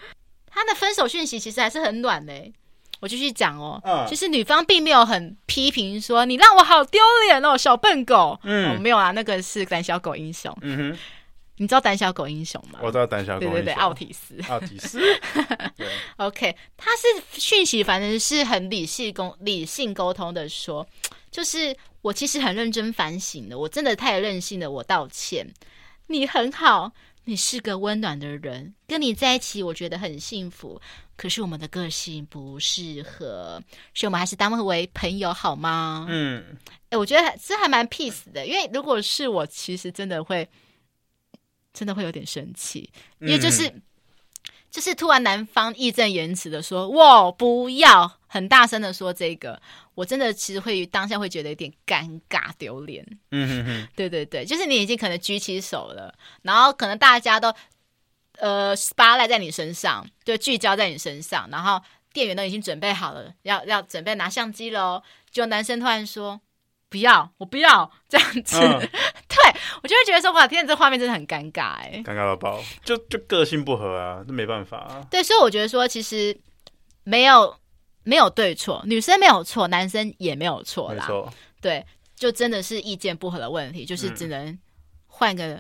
[0.60, 2.34] 他的分手讯息其实还是很暖的，
[3.00, 3.82] 我继续讲哦。
[3.86, 8.38] 嗯，其实女方并没有很批评说你让我好丢脸哦，小笨狗。
[8.43, 10.54] 嗯、哦，没有啊，那个是胆小狗英雄。
[10.60, 11.00] 嗯哼，
[11.56, 12.80] 你知道胆小狗英雄吗？
[12.84, 13.54] 我知道胆小狗英雄。
[13.54, 14.36] 对对对，奥提斯。
[14.50, 15.00] 奥提斯。
[15.78, 15.88] 对。
[16.17, 20.86] OK，他是讯息，反正是很理性沟理性沟通的说，
[21.32, 25.48] 就是我其实很认真反省的，我真的太任性了，我道歉。
[26.08, 26.91] 你很好。
[27.30, 30.82] 你是个温暖的人，跟你在一起我觉得很幸福。
[31.15, 33.62] 可是我们的个性不适合，
[33.94, 36.06] 所以我们还是当为朋友好吗？
[36.10, 36.58] 嗯，
[36.89, 40.48] 哎，我觉得这还蛮 peace 的，因为如果是我，其实真的会，
[41.74, 42.89] 真的会有点生气，
[43.20, 43.68] 因为就是。
[43.68, 43.82] 嗯
[44.72, 49.62] 就是突然男方义正言辞的说“我不要”，很大声的说这个，
[49.96, 53.06] 我真的其实会当下会觉得有点尴尬丢脸。
[53.32, 56.13] 嗯哼哼，对对对，就是你已经可能举起手了，
[56.44, 57.54] 然后可能大家都
[58.38, 61.82] 呃 spotlight 在你身上，就，聚焦在你身上，然后
[62.13, 66.39] 店员都已经准备好了，要要准备拿相机喽，就男生突然说。
[66.92, 68.58] 不要，我不要这样子。
[68.58, 68.80] 嗯、
[69.30, 69.38] 对
[69.84, 75.06] 我就会觉得说，哇，天，这画面真的很尴尬哎，尴尬到爆，就就个性不合啊，那没办法啊。
[75.08, 76.36] 对，所以我觉得说，其实
[77.04, 77.56] 没有
[78.04, 81.08] 没有对错，女生没有错，男生也没有错啦。
[81.62, 81.86] 对，
[82.16, 84.58] 就真的是意见不合的问题，就是只能
[85.08, 85.60] 换个。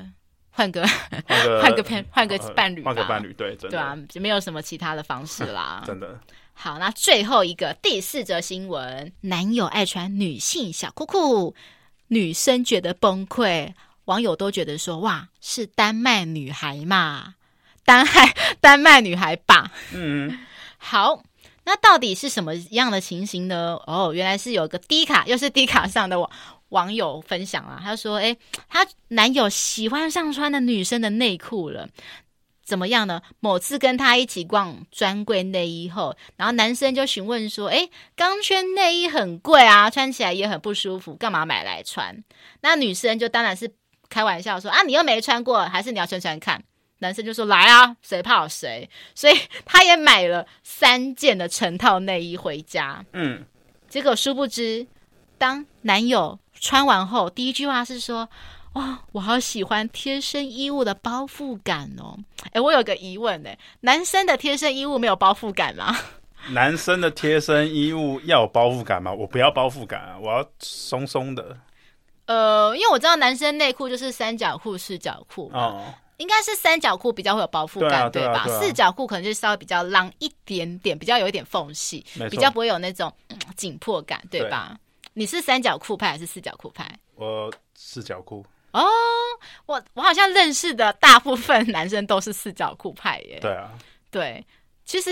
[0.51, 0.85] 换个
[1.25, 6.19] 换个换个伴换个伴侣，换个伴侣，对，真的对啊，就没有什么其他的方式啦， 真的。
[6.53, 11.55] 好，那最后一个第四则新闻，男友爱穿女性小裤裤，
[12.07, 13.73] 女生觉得崩溃，
[14.05, 17.35] 网友都觉得说哇，是丹麦女孩嘛，
[17.85, 19.71] 丹麦丹麦女孩吧？
[19.93, 20.39] 嗯，
[20.77, 21.23] 好，
[21.69, 23.79] 那到底是什么样的情形呢？
[23.85, 26.31] 哦，原来是有个低卡，又是低卡上的网
[26.69, 28.35] 网友分享啊，他说，诶，
[28.67, 31.87] 他男友喜欢上穿的女生的内裤了。
[32.65, 33.21] 怎么样呢？
[33.39, 42.23] 某次跟他一起逛专柜内衣后，然后男生就询问说：“诶，钢圈内衣很贵啊，穿起来也很不舒服，干嘛买来穿？”
[42.61, 43.71] 那女生就当然是
[44.09, 46.63] 开玩笑说：“啊，你又没穿过，还是你要穿穿看？”
[46.99, 49.33] 男生就说：“来啊，谁怕谁？”所以
[49.65, 53.03] 他也买了三件的成套内衣回家。
[53.13, 53.43] 嗯，
[53.89, 54.87] 结果殊不知，
[55.37, 58.29] 当男友穿完后，第一句话是说。
[58.73, 62.15] 哇，我好喜欢贴身衣物的包覆感哦！
[62.53, 65.97] 哎，我有个疑问呢，男生的贴身衣物没有包覆感吗？
[66.53, 69.11] 男生的贴身衣物要有包覆感吗？
[69.11, 71.57] 我不要包覆感啊，我要松松的。
[72.27, 78.45] 呃，因为我知道男生内裤就是三角裤、四角裤哦，应该是三角裤比较会有包覆感，对，吧？
[78.47, 83.11] 四角裤可能就稍微比较浪一点点，比较有一点缝隙，比较不会有那种
[83.55, 84.77] 紧迫感，对吧？
[85.01, 86.87] 对，你是三角裤派还是四角裤派？
[87.15, 88.45] 我四角裤。
[88.71, 88.85] 哦，
[89.65, 93.39] 我我好像认识的大部分男生都是四角裤派耶。
[93.41, 93.71] 对啊，
[94.11, 94.45] 对，
[94.85, 95.09] 其实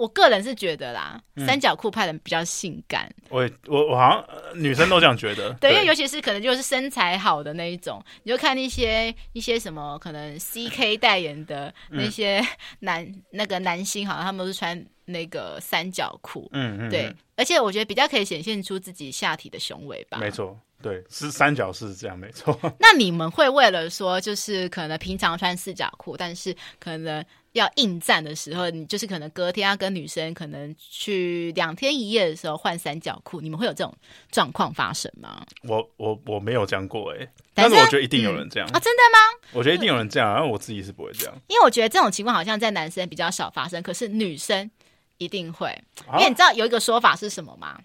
[0.00, 3.12] 我个人是觉得啦，嗯、三角裤派的人比较性感。
[3.28, 5.52] 我我我好像女生都这样觉得。
[5.60, 12.42] 对，对，因为尤其是可能就是身材好的那一种，你就看那些一些什么可能 CK 代言的那些
[12.78, 16.48] 男、嗯、那个男星，好像他们都是穿那个三角裤。
[16.52, 20.16] 嗯嗯，对，而且我觉得比较可以显现出自己下体的雄伟吧。
[20.16, 20.58] 没错。
[20.82, 22.58] 对，是三角是这样，没错。
[22.80, 33.92] 那你们会为了说，就是可能平常穿四角裤，但是可能要应战的时候，你就是可能隔天要跟女生可能去两天一夜的时候换三角裤，你们会有这种
[34.30, 35.44] 状况发生吗？
[35.62, 38.78] 我我我没有这样过哎、欸，但是我觉得一定有人这样、嗯、啊！
[38.78, 39.48] 真的吗？
[39.52, 44.70] 我觉得一定有人这样，然后我自己是不会这样，因为我觉得这种情况好像在男生比较少发生，可是女生
[45.18, 45.76] 一定会，
[46.12, 47.80] 因为你知道有一个说法是什么吗？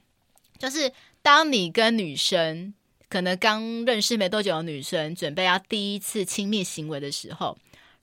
[0.60, 2.74] 就是当你跟女生。
[3.08, 7.56] 可能刚认识没多久的女生，准备要第一次亲密行为的时候，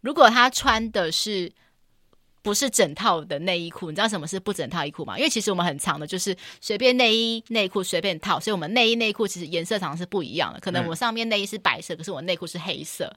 [0.02, 1.50] 如果他穿的是
[2.42, 5.16] 不是整套的内衣裤，你知道什么是不整套衣裤吗？
[5.16, 10.60] 因为其实我们很常的就是随便内衣内裤随便套，所以我们内衣内裤其实颜色常常是不一样的。
[10.60, 13.10] 可能我上面内衣是白色，可是我内裤是黑色。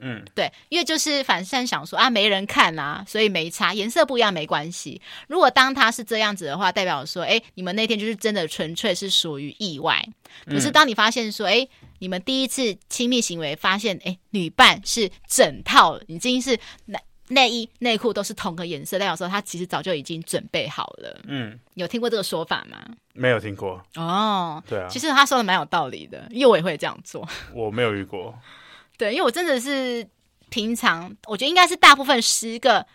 [0.00, 5.00] 嗯，对，因为就是反正想说啊，没人看啊，所以没差，颜色不一样没关系。
[5.28, 10.02] 如果当他是这样子的话，代表说，哎，你们那天就是真的纯粹是属于意外。
[10.46, 21.20] 可是当你发现说，哎，你们第一次亲密行为，发现哎，女伴是整套已经是内内衣内裤都是同个颜色，代表说他其实早就已经准备好了。
[21.26, 22.78] 嗯，有听过这个说法吗？
[23.12, 23.80] 没有听过。
[23.96, 27.28] 哦，对啊，其实他说的蛮有道理的，因为我也会这样做。
[27.54, 28.34] 我没有遇过。
[29.00, 30.06] 对，因为我真的是
[30.50, 32.86] 平常，我觉得应该是大部分十个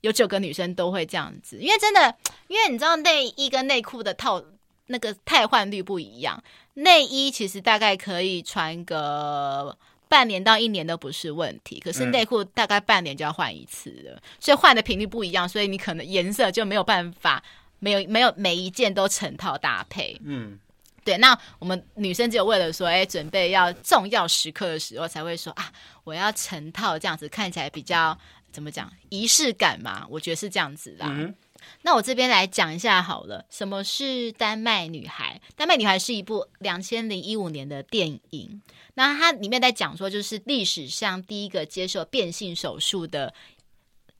[0.00, 2.16] 有九个女生都会这样子，因为真的，
[2.48, 4.42] 因为你知道内衣跟内裤的套
[4.86, 9.76] 那个汰换率不一样，内衣其实大概可以穿个
[10.08, 17.44] 半年到一年都不是问题，可是内裤大概半年就要换一次了，嗯、所以换的频率不一样，所以你可能颜色就没有办法，
[17.78, 20.58] 没有没有每一件都成套搭配，嗯。
[21.04, 25.72] 对，那我们女生只有为了说，哎，准备要重要时刻的时候，才会说啊，
[26.04, 28.16] 我要成套这样子，看起来比较
[28.52, 30.06] 怎么讲，仪式感嘛。
[30.08, 31.04] 我觉得是这样子的。
[31.06, 31.34] 嗯、
[31.82, 35.40] 那我这边来讲一下好了，什么是丹麦女孩？
[35.56, 38.62] 丹麦女孩是一部两千零一五年的电影，
[38.94, 43.34] 那它里面在讲说，就是历史上第一个接受变性手术的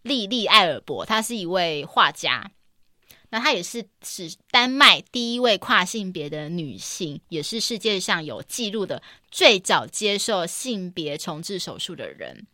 [0.03, 2.51] 莉莉艾尔伯，她是一位画家。
[3.33, 12.47] 那她也是是丹麦第一位跨性别的女性，也是世界上有记录的最早接受性别重置手术的人。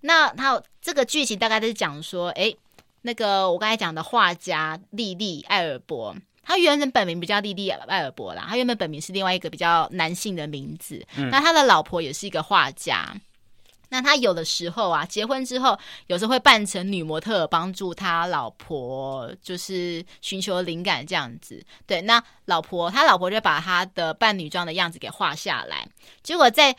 [0.00, 2.56] 那她这个剧情大概就是讲说，诶，
[3.02, 11.06] 那个我刚才讲的画家莉莉艾尔伯，她原本本名不叫莉莉艾尔伯啦，她原本本名是另外一个比较男性的名字。
[11.16, 13.14] 嗯、那他的老婆也是一个画家。
[13.90, 21.64] 那他有的时候啊，结婚之后，有时候会扮成女模特，帮助他老婆，就是寻求灵感这样子。
[21.86, 25.88] 对，那老婆，他老婆就把他的扮女装的样子给画下来。
[26.22, 26.76] 结果在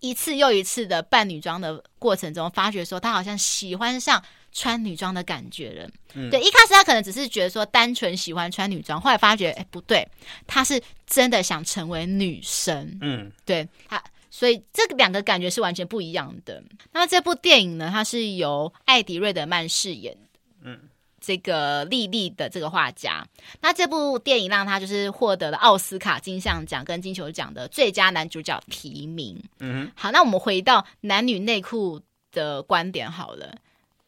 [0.00, 5.90] 一次又一次的扮女装的过程中，发觉说他好像喜欢上穿女装的感觉了。
[6.14, 10.08] 嗯、对，一开始他可能只是觉得说单纯喜欢穿女装，后来发觉，哎，不对，
[10.46, 12.98] 他是真的想成为女生。
[13.02, 14.02] 嗯，对他。
[14.30, 16.62] 所以这两个感觉是完全不一样的。
[16.92, 20.78] 那这部电影呢，它是由艾迪·瑞德曼饰演的，嗯，
[21.20, 23.26] 这个莉莉的这个画家。
[23.60, 29.36] 那这部电影让他就是获得了奥斯卡金像奖跟金球奖的最佳男主角提名。
[29.58, 32.00] 嗯哼，好，那我们回到男女内裤
[32.30, 33.56] 的观点好了。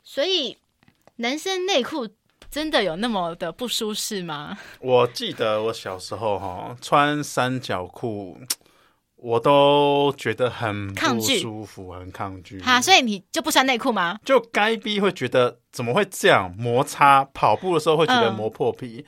[0.05, 0.57] 所以
[1.17, 2.09] 男生内裤
[2.49, 4.57] 真的有那么的不舒适吗？
[4.81, 8.39] 我记得我小时候哈穿三角裤。
[9.23, 12.59] 我都觉得很不舒服，很抗拒。
[12.61, 14.19] 哈，所以你就不穿内裤吗？
[14.25, 17.25] 就该逼会觉得怎么会这样摩擦？
[17.27, 19.07] 跑步的时候会觉得磨破皮，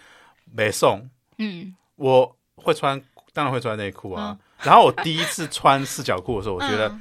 [0.53, 1.11] 没送。
[1.39, 3.03] 嗯，我会穿，
[3.33, 4.39] 当然会穿内裤啊。
[4.61, 6.97] 然后我第一次穿四角裤的时候，我觉得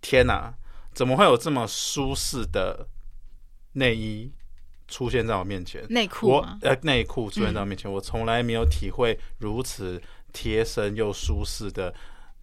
[0.00, 0.50] 天哪，
[0.94, 2.88] 怎么会有这么舒适的
[3.74, 4.32] 内衣
[4.88, 5.84] 出现在我面前？
[5.90, 10.00] 内裤，我呃内裤出现在我面前，我从来没有体会如此
[10.32, 11.94] 贴身又舒适的。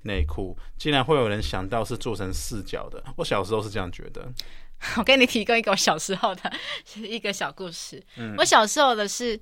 [0.03, 4.27] 内裤竟然会有人想到是做成四角的，我小时候是这样觉得。
[4.97, 6.51] 我给你提供一个我小时候的
[6.97, 8.03] 一个小故事。
[8.17, 9.39] 嗯，我小时候的是，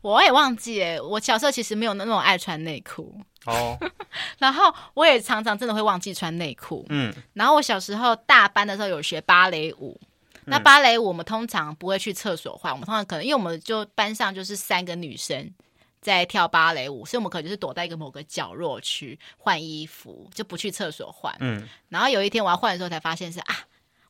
[0.00, 3.78] 我也忘记哎，我小时候其实没有那种爱穿内裤哦。
[4.38, 6.86] 然后我也常常真的会忘记穿内裤。
[6.88, 10.00] 嗯，然后我小时候大班的时候有学芭蕾舞，
[10.46, 15.52] 那芭蕾舞我们通常不会去厕所换，我们通常可能因为我们就班上就是三个女生。
[16.00, 21.34] 在跳芭蕾舞，所以我们可能就是躲在一个某个角落去换衣服，就不去厕所换。
[21.40, 23.54] 嗯，然后有一天我要换的时候，才发现是啊，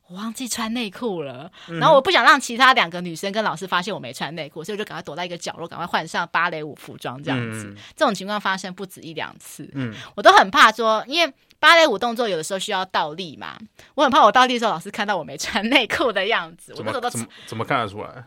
[0.07, 1.51] 我忘记穿内裤了。
[1.67, 7.21] 嗯、然后我不想让其他两个女生跟老师发现我没穿内裤，所以我就赶快躲在一个角落，赶快换上芭蕾舞服装。
[7.21, 9.69] 这样子，嗯、这种情况发生不止一两次。
[9.73, 13.57] 嗯，我都很怕说，因为芭蕾舞动作有的时候需要倒立嘛，
[13.95, 16.73] 我很怕我倒立的时候，老师看到我没穿内裤的样子。
[16.73, 18.23] 怎么我都怎么怎么看得出来？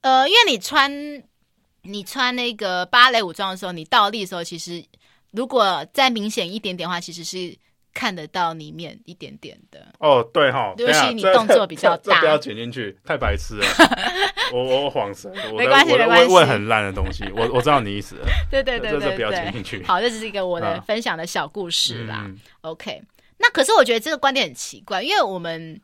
[0.00, 1.22] 呃，因为你穿。
[1.86, 4.84] 你穿那个芭蕾舞装的时候，你倒立的时候，其实
[5.30, 7.56] 如果再明显一点点的话，其实是
[7.94, 9.86] 看得到里面一点点的。
[9.98, 13.66] 哦，对哈，尤其你动作比较大，不要剪进去，太白痴了。
[14.52, 18.16] 我我恍神，没关系，没关系，问很烂的东西，我我知道你意思。
[18.50, 19.82] 对对对对对，不要剪进去。
[19.84, 22.30] 好，这是一个我的分享的小故事啦。
[22.60, 23.02] OK，
[23.38, 25.80] 那可是我觉得这个观点很奇怪，因为我们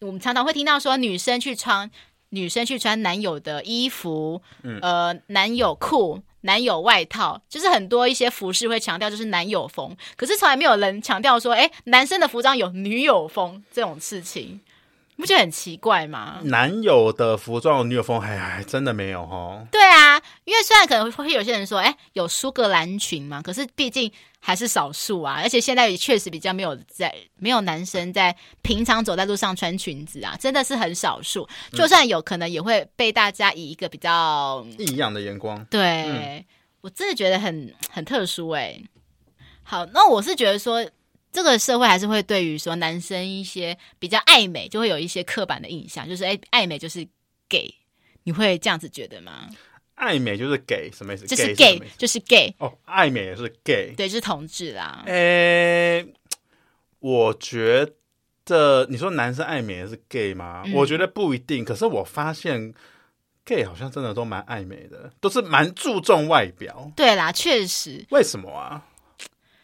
[0.00, 1.90] 我们常常会听到说女生去穿。
[2.32, 14.60] 女生去穿男友的衣服，嗯、呃，男友裤、男友外套，就是很多一些服饰会强调就是男友风，可是从来没有人强调说，哎，男生的服装有女友风这种事情。
[15.14, 16.38] 不觉得很奇怪吗？
[16.44, 19.64] 男友的服装有女友风，哎呀，真的没有哦。
[19.70, 20.01] 对啊，
[20.44, 24.10] 因为虽然可能会有些人说，哎，有苏格兰裙嘛，可是毕竟
[24.40, 25.40] 还是少数啊。
[25.42, 31.48] 而且现在也确实比较没有在，没有男生在平常走在路上穿裙子啊，真的是很少数。
[31.72, 35.64] 就算有可能，也会被大家以一个比较异样的眼光。
[35.66, 36.44] 对，嗯、
[36.80, 38.84] 我真的觉得很很特殊哎、欸。
[39.62, 40.84] 好，那我是觉得说。
[41.34, 47.08] 这个社会还是会对于说男生一些比较爱美，就会有一些刻板的印象，就是哎，爱美就是
[47.48, 47.74] gay，
[48.24, 49.48] 你会这样子觉得吗？
[50.02, 51.26] 爱美就是 gay 什么意思？
[51.26, 55.04] 就是 gay，就是 gay 哦，爱美也是 gay，对，就是同志啦。
[55.06, 56.04] 诶，
[56.98, 57.86] 我觉
[58.44, 60.64] 得你说男生爱美也是 gay 吗？
[60.66, 61.64] 嗯、我觉得不一定。
[61.64, 62.74] 可是我发现
[63.44, 66.90] gay 好像真的都蛮爱美的，都是蛮注重外表。
[66.96, 68.04] 对啦，确实。
[68.10, 68.84] 为什么啊？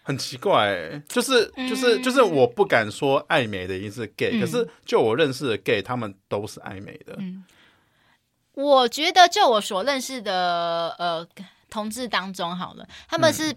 [0.05, 7.14] 很奇怪、欸，就是就是就是，我不敢说爱美的一定是 gay，、嗯、可是就我认识的 gay，他们都是爱美的。
[7.18, 7.45] 嗯，
[8.59, 11.25] 我觉得就我所认识的呃
[11.71, 13.55] 同志当中，好了，他们是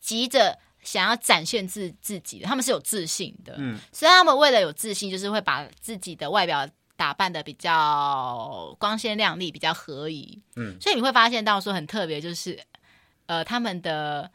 [0.00, 3.54] 急着想要展现自自己的，他们是有自信的。
[3.58, 10.42] 嗯，所以他们为了有自信，就是会把自己的外表打扮的比较光鲜亮丽，比较合宜。
[10.56, 12.58] 嗯，所以你会发现到说很特别，就是
[13.26, 14.28] 呃他们的。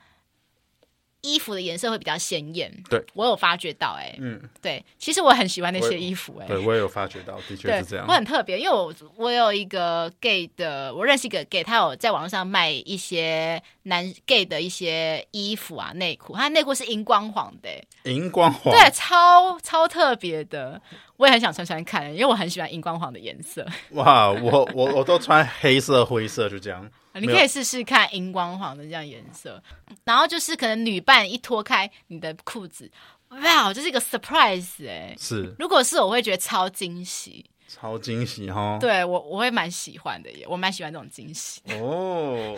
[1.27, 20.81] 衣服的颜色会比较鲜艳，对，我有发觉到、欸，哎，嗯，对，其实我很喜欢那些衣服、欸，哎，对我也有发觉到，的确是这样，我很特别，因为我我有一个 gay 的，我认识一个 gay，他有在网络上卖一些男 gay 的一些衣服啊内裤，他内裤是荧光黄的、欸，荧光黄，对，超超特别的，
[21.17, 23.65] 我也很想穿穿看，因为我很喜欢荧光黄的颜色。
[23.91, 26.89] 哇，我我我都穿黑色、灰色，就这样。
[27.19, 29.61] 你可以试试看荧光黄的这样颜色，
[30.03, 32.89] 然后就是可能女伴一脱开你的裤子，
[33.29, 41.61] 哇，这是一个 surprise 哎、欸，是，如果是我会觉得超惊喜，超惊喜哈，对我我会蛮喜欢的耶，我蛮喜欢这种惊喜。
[41.79, 42.57] 哦。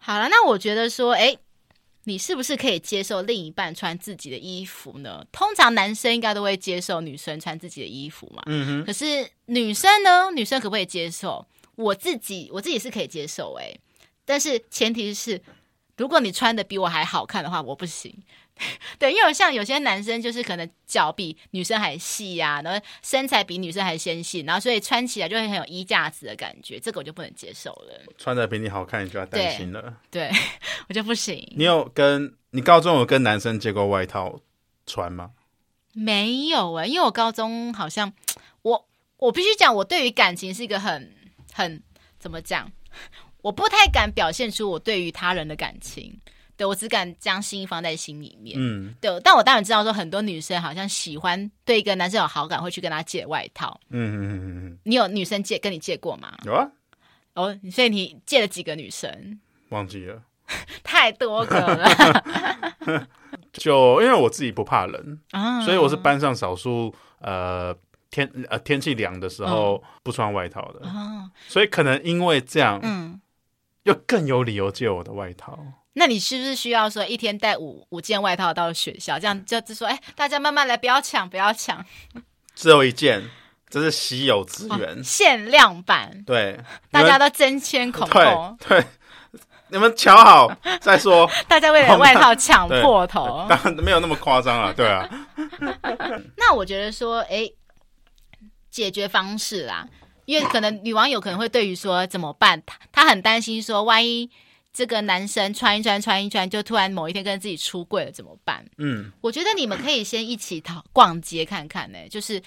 [0.00, 1.36] 好了，那我觉得说，哎，
[2.04, 5.24] 你是不是可以接受另一半穿自己的衣服呢？
[5.32, 10.30] 通常男生应该都会接受女生穿自己的衣服嘛，嗯哼，可是女生呢？
[10.32, 11.44] 女生可不可以接受？
[11.82, 13.74] 我自己我自己是可以接受哎，
[14.24, 15.40] 但是前提是，
[15.96, 18.14] 如果你穿的比我还好看的话，我不行。
[18.98, 28.00] 对，因为像有些男生就是可能脚比女生还细呀、啊，然后身材比女生还纤细，然后所以穿起来就会很有衣架子的感觉，这个我就不能接受了。
[28.18, 29.96] 穿的比你好看，你就要担心了。
[30.10, 30.38] 对，对
[30.88, 31.50] 我就不行。
[31.56, 34.38] 你有跟你高中有跟男生借过外套
[34.86, 35.30] 穿吗？
[35.94, 38.12] 没有哎、欸，因为我高中好像
[38.62, 41.14] 我我必须讲，我对于感情是一个很
[41.52, 41.82] 很
[42.18, 42.70] 怎么讲？
[43.42, 46.16] 我不太敢表现出我对于他人的感情，
[46.56, 48.56] 对，我只敢将心放在心里面。
[48.56, 53.80] 嗯，对，但我当然知道说很多女生好像喜欢对一个男生有好感，会去跟他借外套。
[53.90, 56.38] 嗯嗯嗯嗯，你有女生借跟你借过吗？
[56.44, 56.70] 有啊。
[57.34, 59.40] 哦，所以你借了几个女生？
[59.70, 60.22] 忘记了，
[60.84, 63.06] 太多个了。
[63.54, 67.76] 就因为我自己不怕冷啊，所以我是班上少数呃。
[68.12, 73.18] 天呃，天气凉的时候不穿外套的，嗯、所以可能因为这样，嗯，
[73.84, 75.58] 又更有理由借我的外套。
[75.94, 79.18] 那你是不是需要说一天带五五件外套到学校？
[79.18, 81.82] 这样就说，哎，大家慢慢来，不要抢，不要抢，
[82.54, 83.22] 只有一件，
[83.70, 86.22] 这是稀有资源，哦，限量版。
[86.26, 86.60] 对，
[86.90, 88.56] 大家都争先恐后。
[88.68, 88.84] 对，
[89.68, 91.26] 你们瞧好 再说。
[91.48, 95.08] 大家为了外套抢破头，当然没有那么夸张啊，对啊。
[96.36, 97.50] 那我觉得说，哎。
[98.72, 99.86] 解决方式啦，
[100.24, 104.30] 因为可能女网友可能会对于说怎么办，她她很担心说，万一
[104.72, 108.64] 这个男生穿一穿穿一穿，就突然某一天跟自己出柜了怎么办？
[108.78, 112.42] 嗯，我觉得你们可以先一起讨逛街看看呢、欸，就是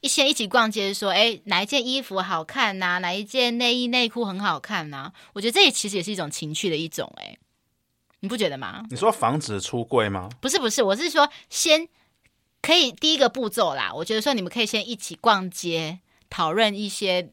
[0.00, 2.98] 一先一起逛街说，哎，哪一件衣服好看呐、啊？
[2.98, 5.12] 哪一件内衣内裤很好看呐、啊？
[5.34, 7.38] 我觉得这也其实也是一种情趣的一种、欸，哎，
[8.20, 8.84] 你不觉得吗？
[8.88, 10.30] 你说防止出柜吗？
[10.40, 11.86] 不是不是，我是说先。
[12.60, 17.30] 可以第一个步骤啦，我觉得说你们可以先一起逛街，讨论一些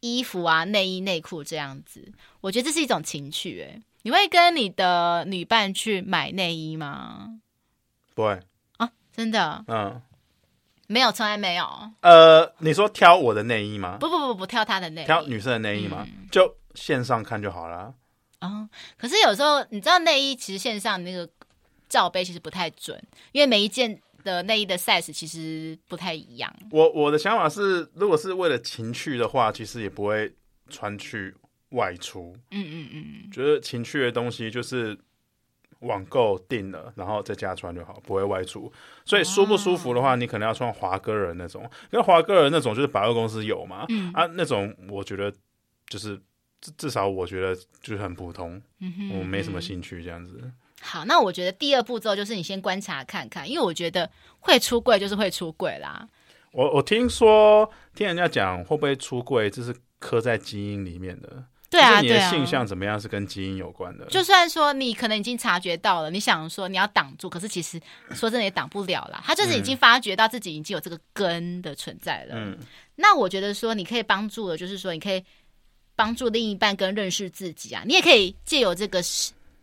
[0.00, 2.12] 衣服啊、内衣内裤这样子。
[2.40, 3.80] 我觉得这是一种情趣诶。
[4.02, 7.40] 你会跟你的女伴去买内衣吗？
[8.14, 8.40] 不会
[8.76, 9.64] 啊，真的？
[9.68, 10.02] 嗯，
[10.88, 11.64] 没有，从来没有。
[12.00, 13.96] 呃，你说挑我的内衣吗？
[14.00, 16.04] 不不不不，挑她的内衣，挑女生的内衣吗？
[16.08, 17.94] 嗯、就线上看就好了。
[18.40, 21.28] 哦，可是有时候你知道内衣其实线上那个
[21.88, 23.00] 罩杯其实不太准，
[23.32, 24.02] 因为每一件。
[24.26, 26.52] 的内衣的 size 其实不太一样。
[26.72, 30.34] 我我的想法是，如果是为了情趣的话，其实也不会
[30.68, 31.32] 穿去
[31.70, 32.36] 外出。
[32.50, 34.98] 嗯嗯嗯，觉得情趣的东西就是
[35.80, 38.72] 网购定了，然后在家穿就好，不会外出。
[39.04, 41.62] 所以舒不舒服的话，哦、你可能要穿华歌尔那种，
[41.92, 43.86] 因为华歌尔那种就是百货公司有嘛。
[43.90, 45.32] 嗯啊，那种我觉得
[45.88, 46.20] 就是
[46.60, 48.60] 至至少我觉得就是很普通，
[49.12, 50.50] 我没什么兴趣这样子。
[50.80, 54.08] 好，那我觉得第二步骤就是你先观察看看，因为我觉得
[54.38, 56.08] 会出柜就是会出柜啦。
[56.52, 61.44] 我我听说听人家讲会不会出柜，这是刻在基因里面的。
[61.68, 64.06] 对啊，你的性向怎么样是跟基因有关的。
[64.06, 67.78] 就算说你可能已经察觉到了，你想说你要挡住，可是其实
[68.14, 69.20] 说真的也挡不了啦。
[69.24, 72.36] 他就是已经发觉到自己已经有这个根的存在了。
[72.36, 72.56] 嗯，
[72.94, 75.22] 那我觉得说你可以帮助的，就是说你可以
[75.96, 79.02] 帮助另一半跟认识自己啊，你也可以借由这个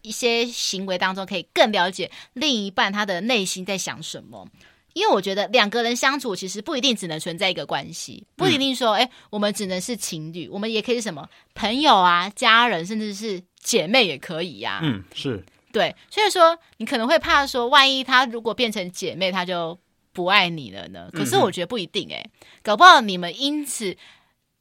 [0.03, 4.47] 一些行为当中，可以更了解另一半他的内心在想什么。
[4.93, 14.81] 因为我觉得两个人相处，其实不一定只能存在一个关系，不一定说，哎、嗯，我们只能是情侣，我们也可以是什么朋友啊、家人，甚至是姐妹也可以呀、啊。
[14.83, 15.95] 嗯，是对。
[16.11, 19.79] 所以说，你可能会怕说，万一他如果变成姐妹，他就
[20.11, 21.09] 不爱你了呢？
[21.11, 23.97] 可是我觉得不一定、欸，哎、嗯，搞不好你们因此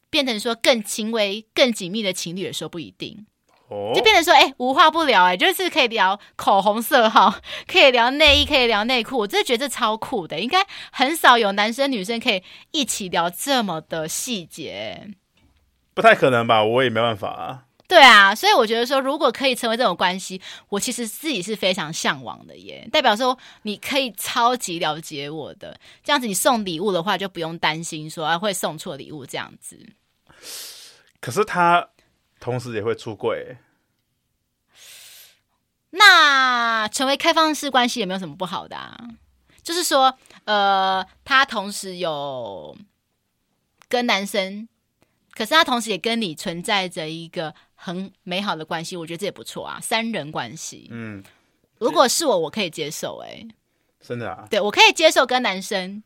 [0.09, 3.27] 变成说更亲为、更紧密的情侣的时候，不一定。
[3.95, 7.35] 就变成说，哎、欸，无话不聊、欸，哎，就是可以聊口红色号，
[7.67, 15.11] 可以聊内衣，可以聊内裤，我真的觉得这超酷的，应该很少有男生女生可以一起聊这么的细节，
[15.95, 16.65] 不太可能吧？
[16.65, 17.65] 我也没办法啊。
[17.89, 22.89] 对啊，所以我觉得说，如果可以成为这种关系，我其实自己是非常向往的耶。
[22.91, 29.79] 代表说，你可以超级了解我的，这样子，你送礼物的话就不用担心说啊会送错礼物这样子。
[31.21, 31.89] 可是他。
[32.43, 33.57] 同时也会出柜，
[35.91, 38.99] 那成为开放式关系也没有什么不好的啊？
[39.63, 42.77] 就是说，呃，他同时有
[43.89, 44.69] 跟男生，
[45.35, 50.89] 可是他同时也跟你存在着一个很美好的关系，我觉得这也不错啊，三人关系。
[50.91, 51.23] 嗯，
[51.79, 53.29] 如果是我，我可以接受、欸。
[53.29, 53.47] 哎，
[54.01, 54.49] 真的啊？
[54.51, 56.03] 对，我可以接受跟男生。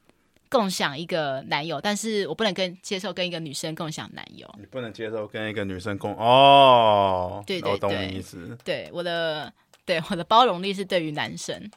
[0.56, 4.50] 共享一个男友，但是我不能跟接受跟一个女生共享男友。
[4.58, 7.44] 你不能接受跟一个女生共哦？
[7.46, 8.56] 对对对，我懂你意思。
[8.64, 9.52] 对我的
[9.84, 11.70] 对我的包容力是对于男生，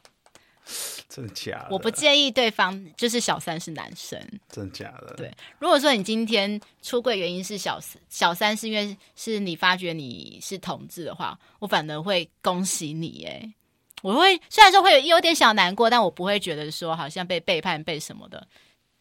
[1.09, 1.67] 真的假的？
[1.71, 4.17] 我不介意对方就是小三是男生，
[4.49, 5.13] 真的假的？
[5.17, 13.53] 对，如果说你今天出柜原因是小小三，是因为是你发觉你是同志的话，我反而会恭喜你哎。
[14.01, 18.47] 我会虽然说会有有点小难过，但我不会觉得说好像被背叛、被什么的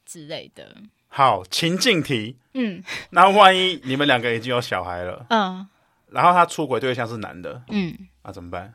[0.08, 0.74] 之类的。
[1.08, 5.68] 好，情境题，嗯，那万一你们两个已经有小孩了，嗯，
[6.10, 8.74] 然后他出轨对象是男的，嗯，那怎么办？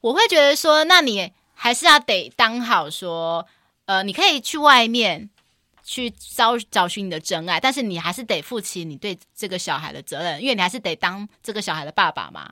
[0.00, 3.46] 我会觉得说，那你还是要得当好说，
[3.86, 5.28] 呃，你可以去外面
[5.82, 12.50] 去找找寻你的真爱，但是你还是得负起你对这个小孩的责任，因为你还是得当这个小孩的爸爸嘛，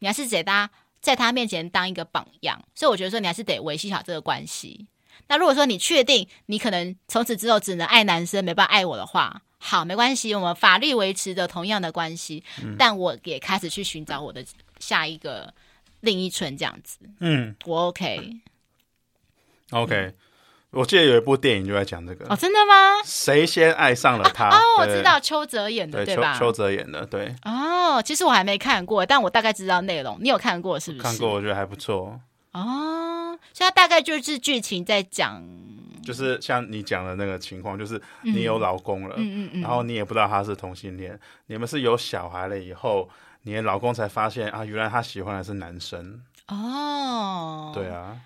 [0.00, 0.68] 你还是得他
[1.00, 4.86] 在他面前当一个榜样，所以我觉得说你还是得维系好这个关系。
[5.32, 14.44] 那如果说你确定你可能从此之后只能爱男生，没办法爱我的话，好，没关系，我们法律维持着同样的关系，嗯、但我也开始去寻找我的
[14.78, 15.54] 下一个
[16.00, 16.98] 另一春这样子。
[17.20, 18.40] 嗯，我 OK。
[19.70, 20.14] OK，、嗯、
[20.72, 22.26] 我记得有一部电影就在讲这个。
[22.28, 23.02] 哦，真的吗？
[23.02, 24.48] 谁先爱上了他？
[24.48, 26.38] 啊、哦，我知道邱泽演的，对，对吧？
[26.38, 27.34] 邱泽演的，对。
[27.46, 30.18] 哦，其实我还没看过，但我大概知道内容。
[30.20, 31.02] 你有看过是不是？
[31.02, 32.20] 看过，我觉得还不错。
[32.52, 35.42] 哦，所以它大概就是剧情在讲，
[36.04, 43.08] 就是像你讲的那个情况，就是你有老公了，嗯嗯嗯，然后你也不知道他是同性恋，你们是有小孩了以后，
[43.42, 46.20] 你的老公才发现啊，原来他喜欢的是男生。
[46.48, 48.18] 哦，对啊，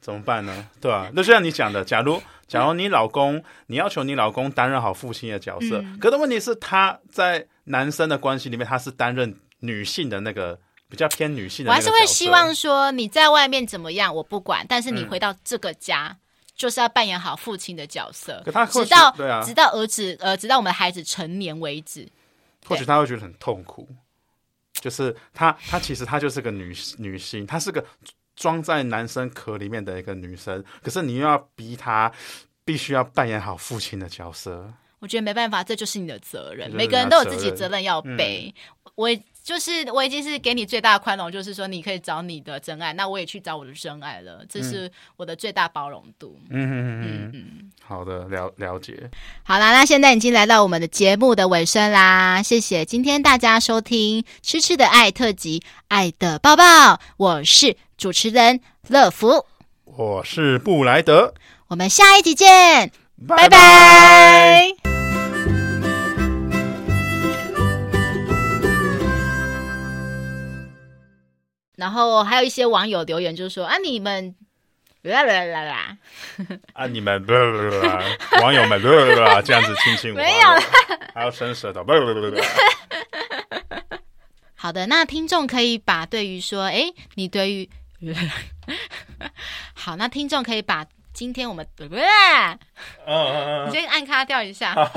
[0.00, 0.68] 怎么办呢？
[0.80, 10.56] 对啊，那就像你讲的，假如假如你老公，你要求你老公担任好父亲的角色，嗯、可是问题是他在男生的关系里面，他是担任女性的那个。
[10.88, 16.16] 比较偏女性的，我还是会希望说你在外面怎么样我不管，但是你回到这个家、嗯、
[16.54, 22.08] 就是要扮演好父亲的角色，可他直到对啊，直到儿子呃，直到我们的孩子成年为止。
[22.64, 23.88] 或许他会觉得很痛苦，
[24.74, 27.84] 就是他他其实他就是个女女性，她是个
[28.36, 32.12] 装在男生壳里面的一个女生，可是你又要逼他
[32.64, 34.72] 必须要扮演好父亲的角色。
[35.00, 38.54] 我觉得没办法，这就是你的责任，每个人都有自己的责任要背。
[38.84, 39.10] 嗯、我。
[39.46, 46.36] 就是我已经是给你最大的宽容，就是说你可以找你的真爱，那我也去找我的真爱了，这是我的最大包容度。
[46.50, 49.08] 嗯嗯嗯嗯，好的，了了解。
[49.44, 59.46] 好啦，那现在已经来到我们的节目的尾声啦，谢谢今天大家收听《吃吃的爱特辑》，爱的抱抱，我是主持人乐福，
[59.84, 61.32] 我是布莱德，
[61.68, 62.90] 我们下一集见，
[63.28, 63.48] 拜拜。
[63.48, 64.75] 拜拜
[71.76, 74.34] 然后还有一些网友留言，就是说啊，你们
[75.02, 75.96] 啦啦啦啦，
[76.72, 78.04] 啊，你们啦啦啦啦，
[78.42, 80.60] 网友们啦啦啦，这样子亲亲我，没有啦，
[81.14, 82.44] 还要伸舌头，啦啦啦啦。
[84.58, 87.70] 好的，那听众可以把对于说，哎，你对于，
[89.74, 91.88] 好，那听众可以把今天我们， 嗯
[93.06, 94.74] 嗯嗯，你先按卡掉一下。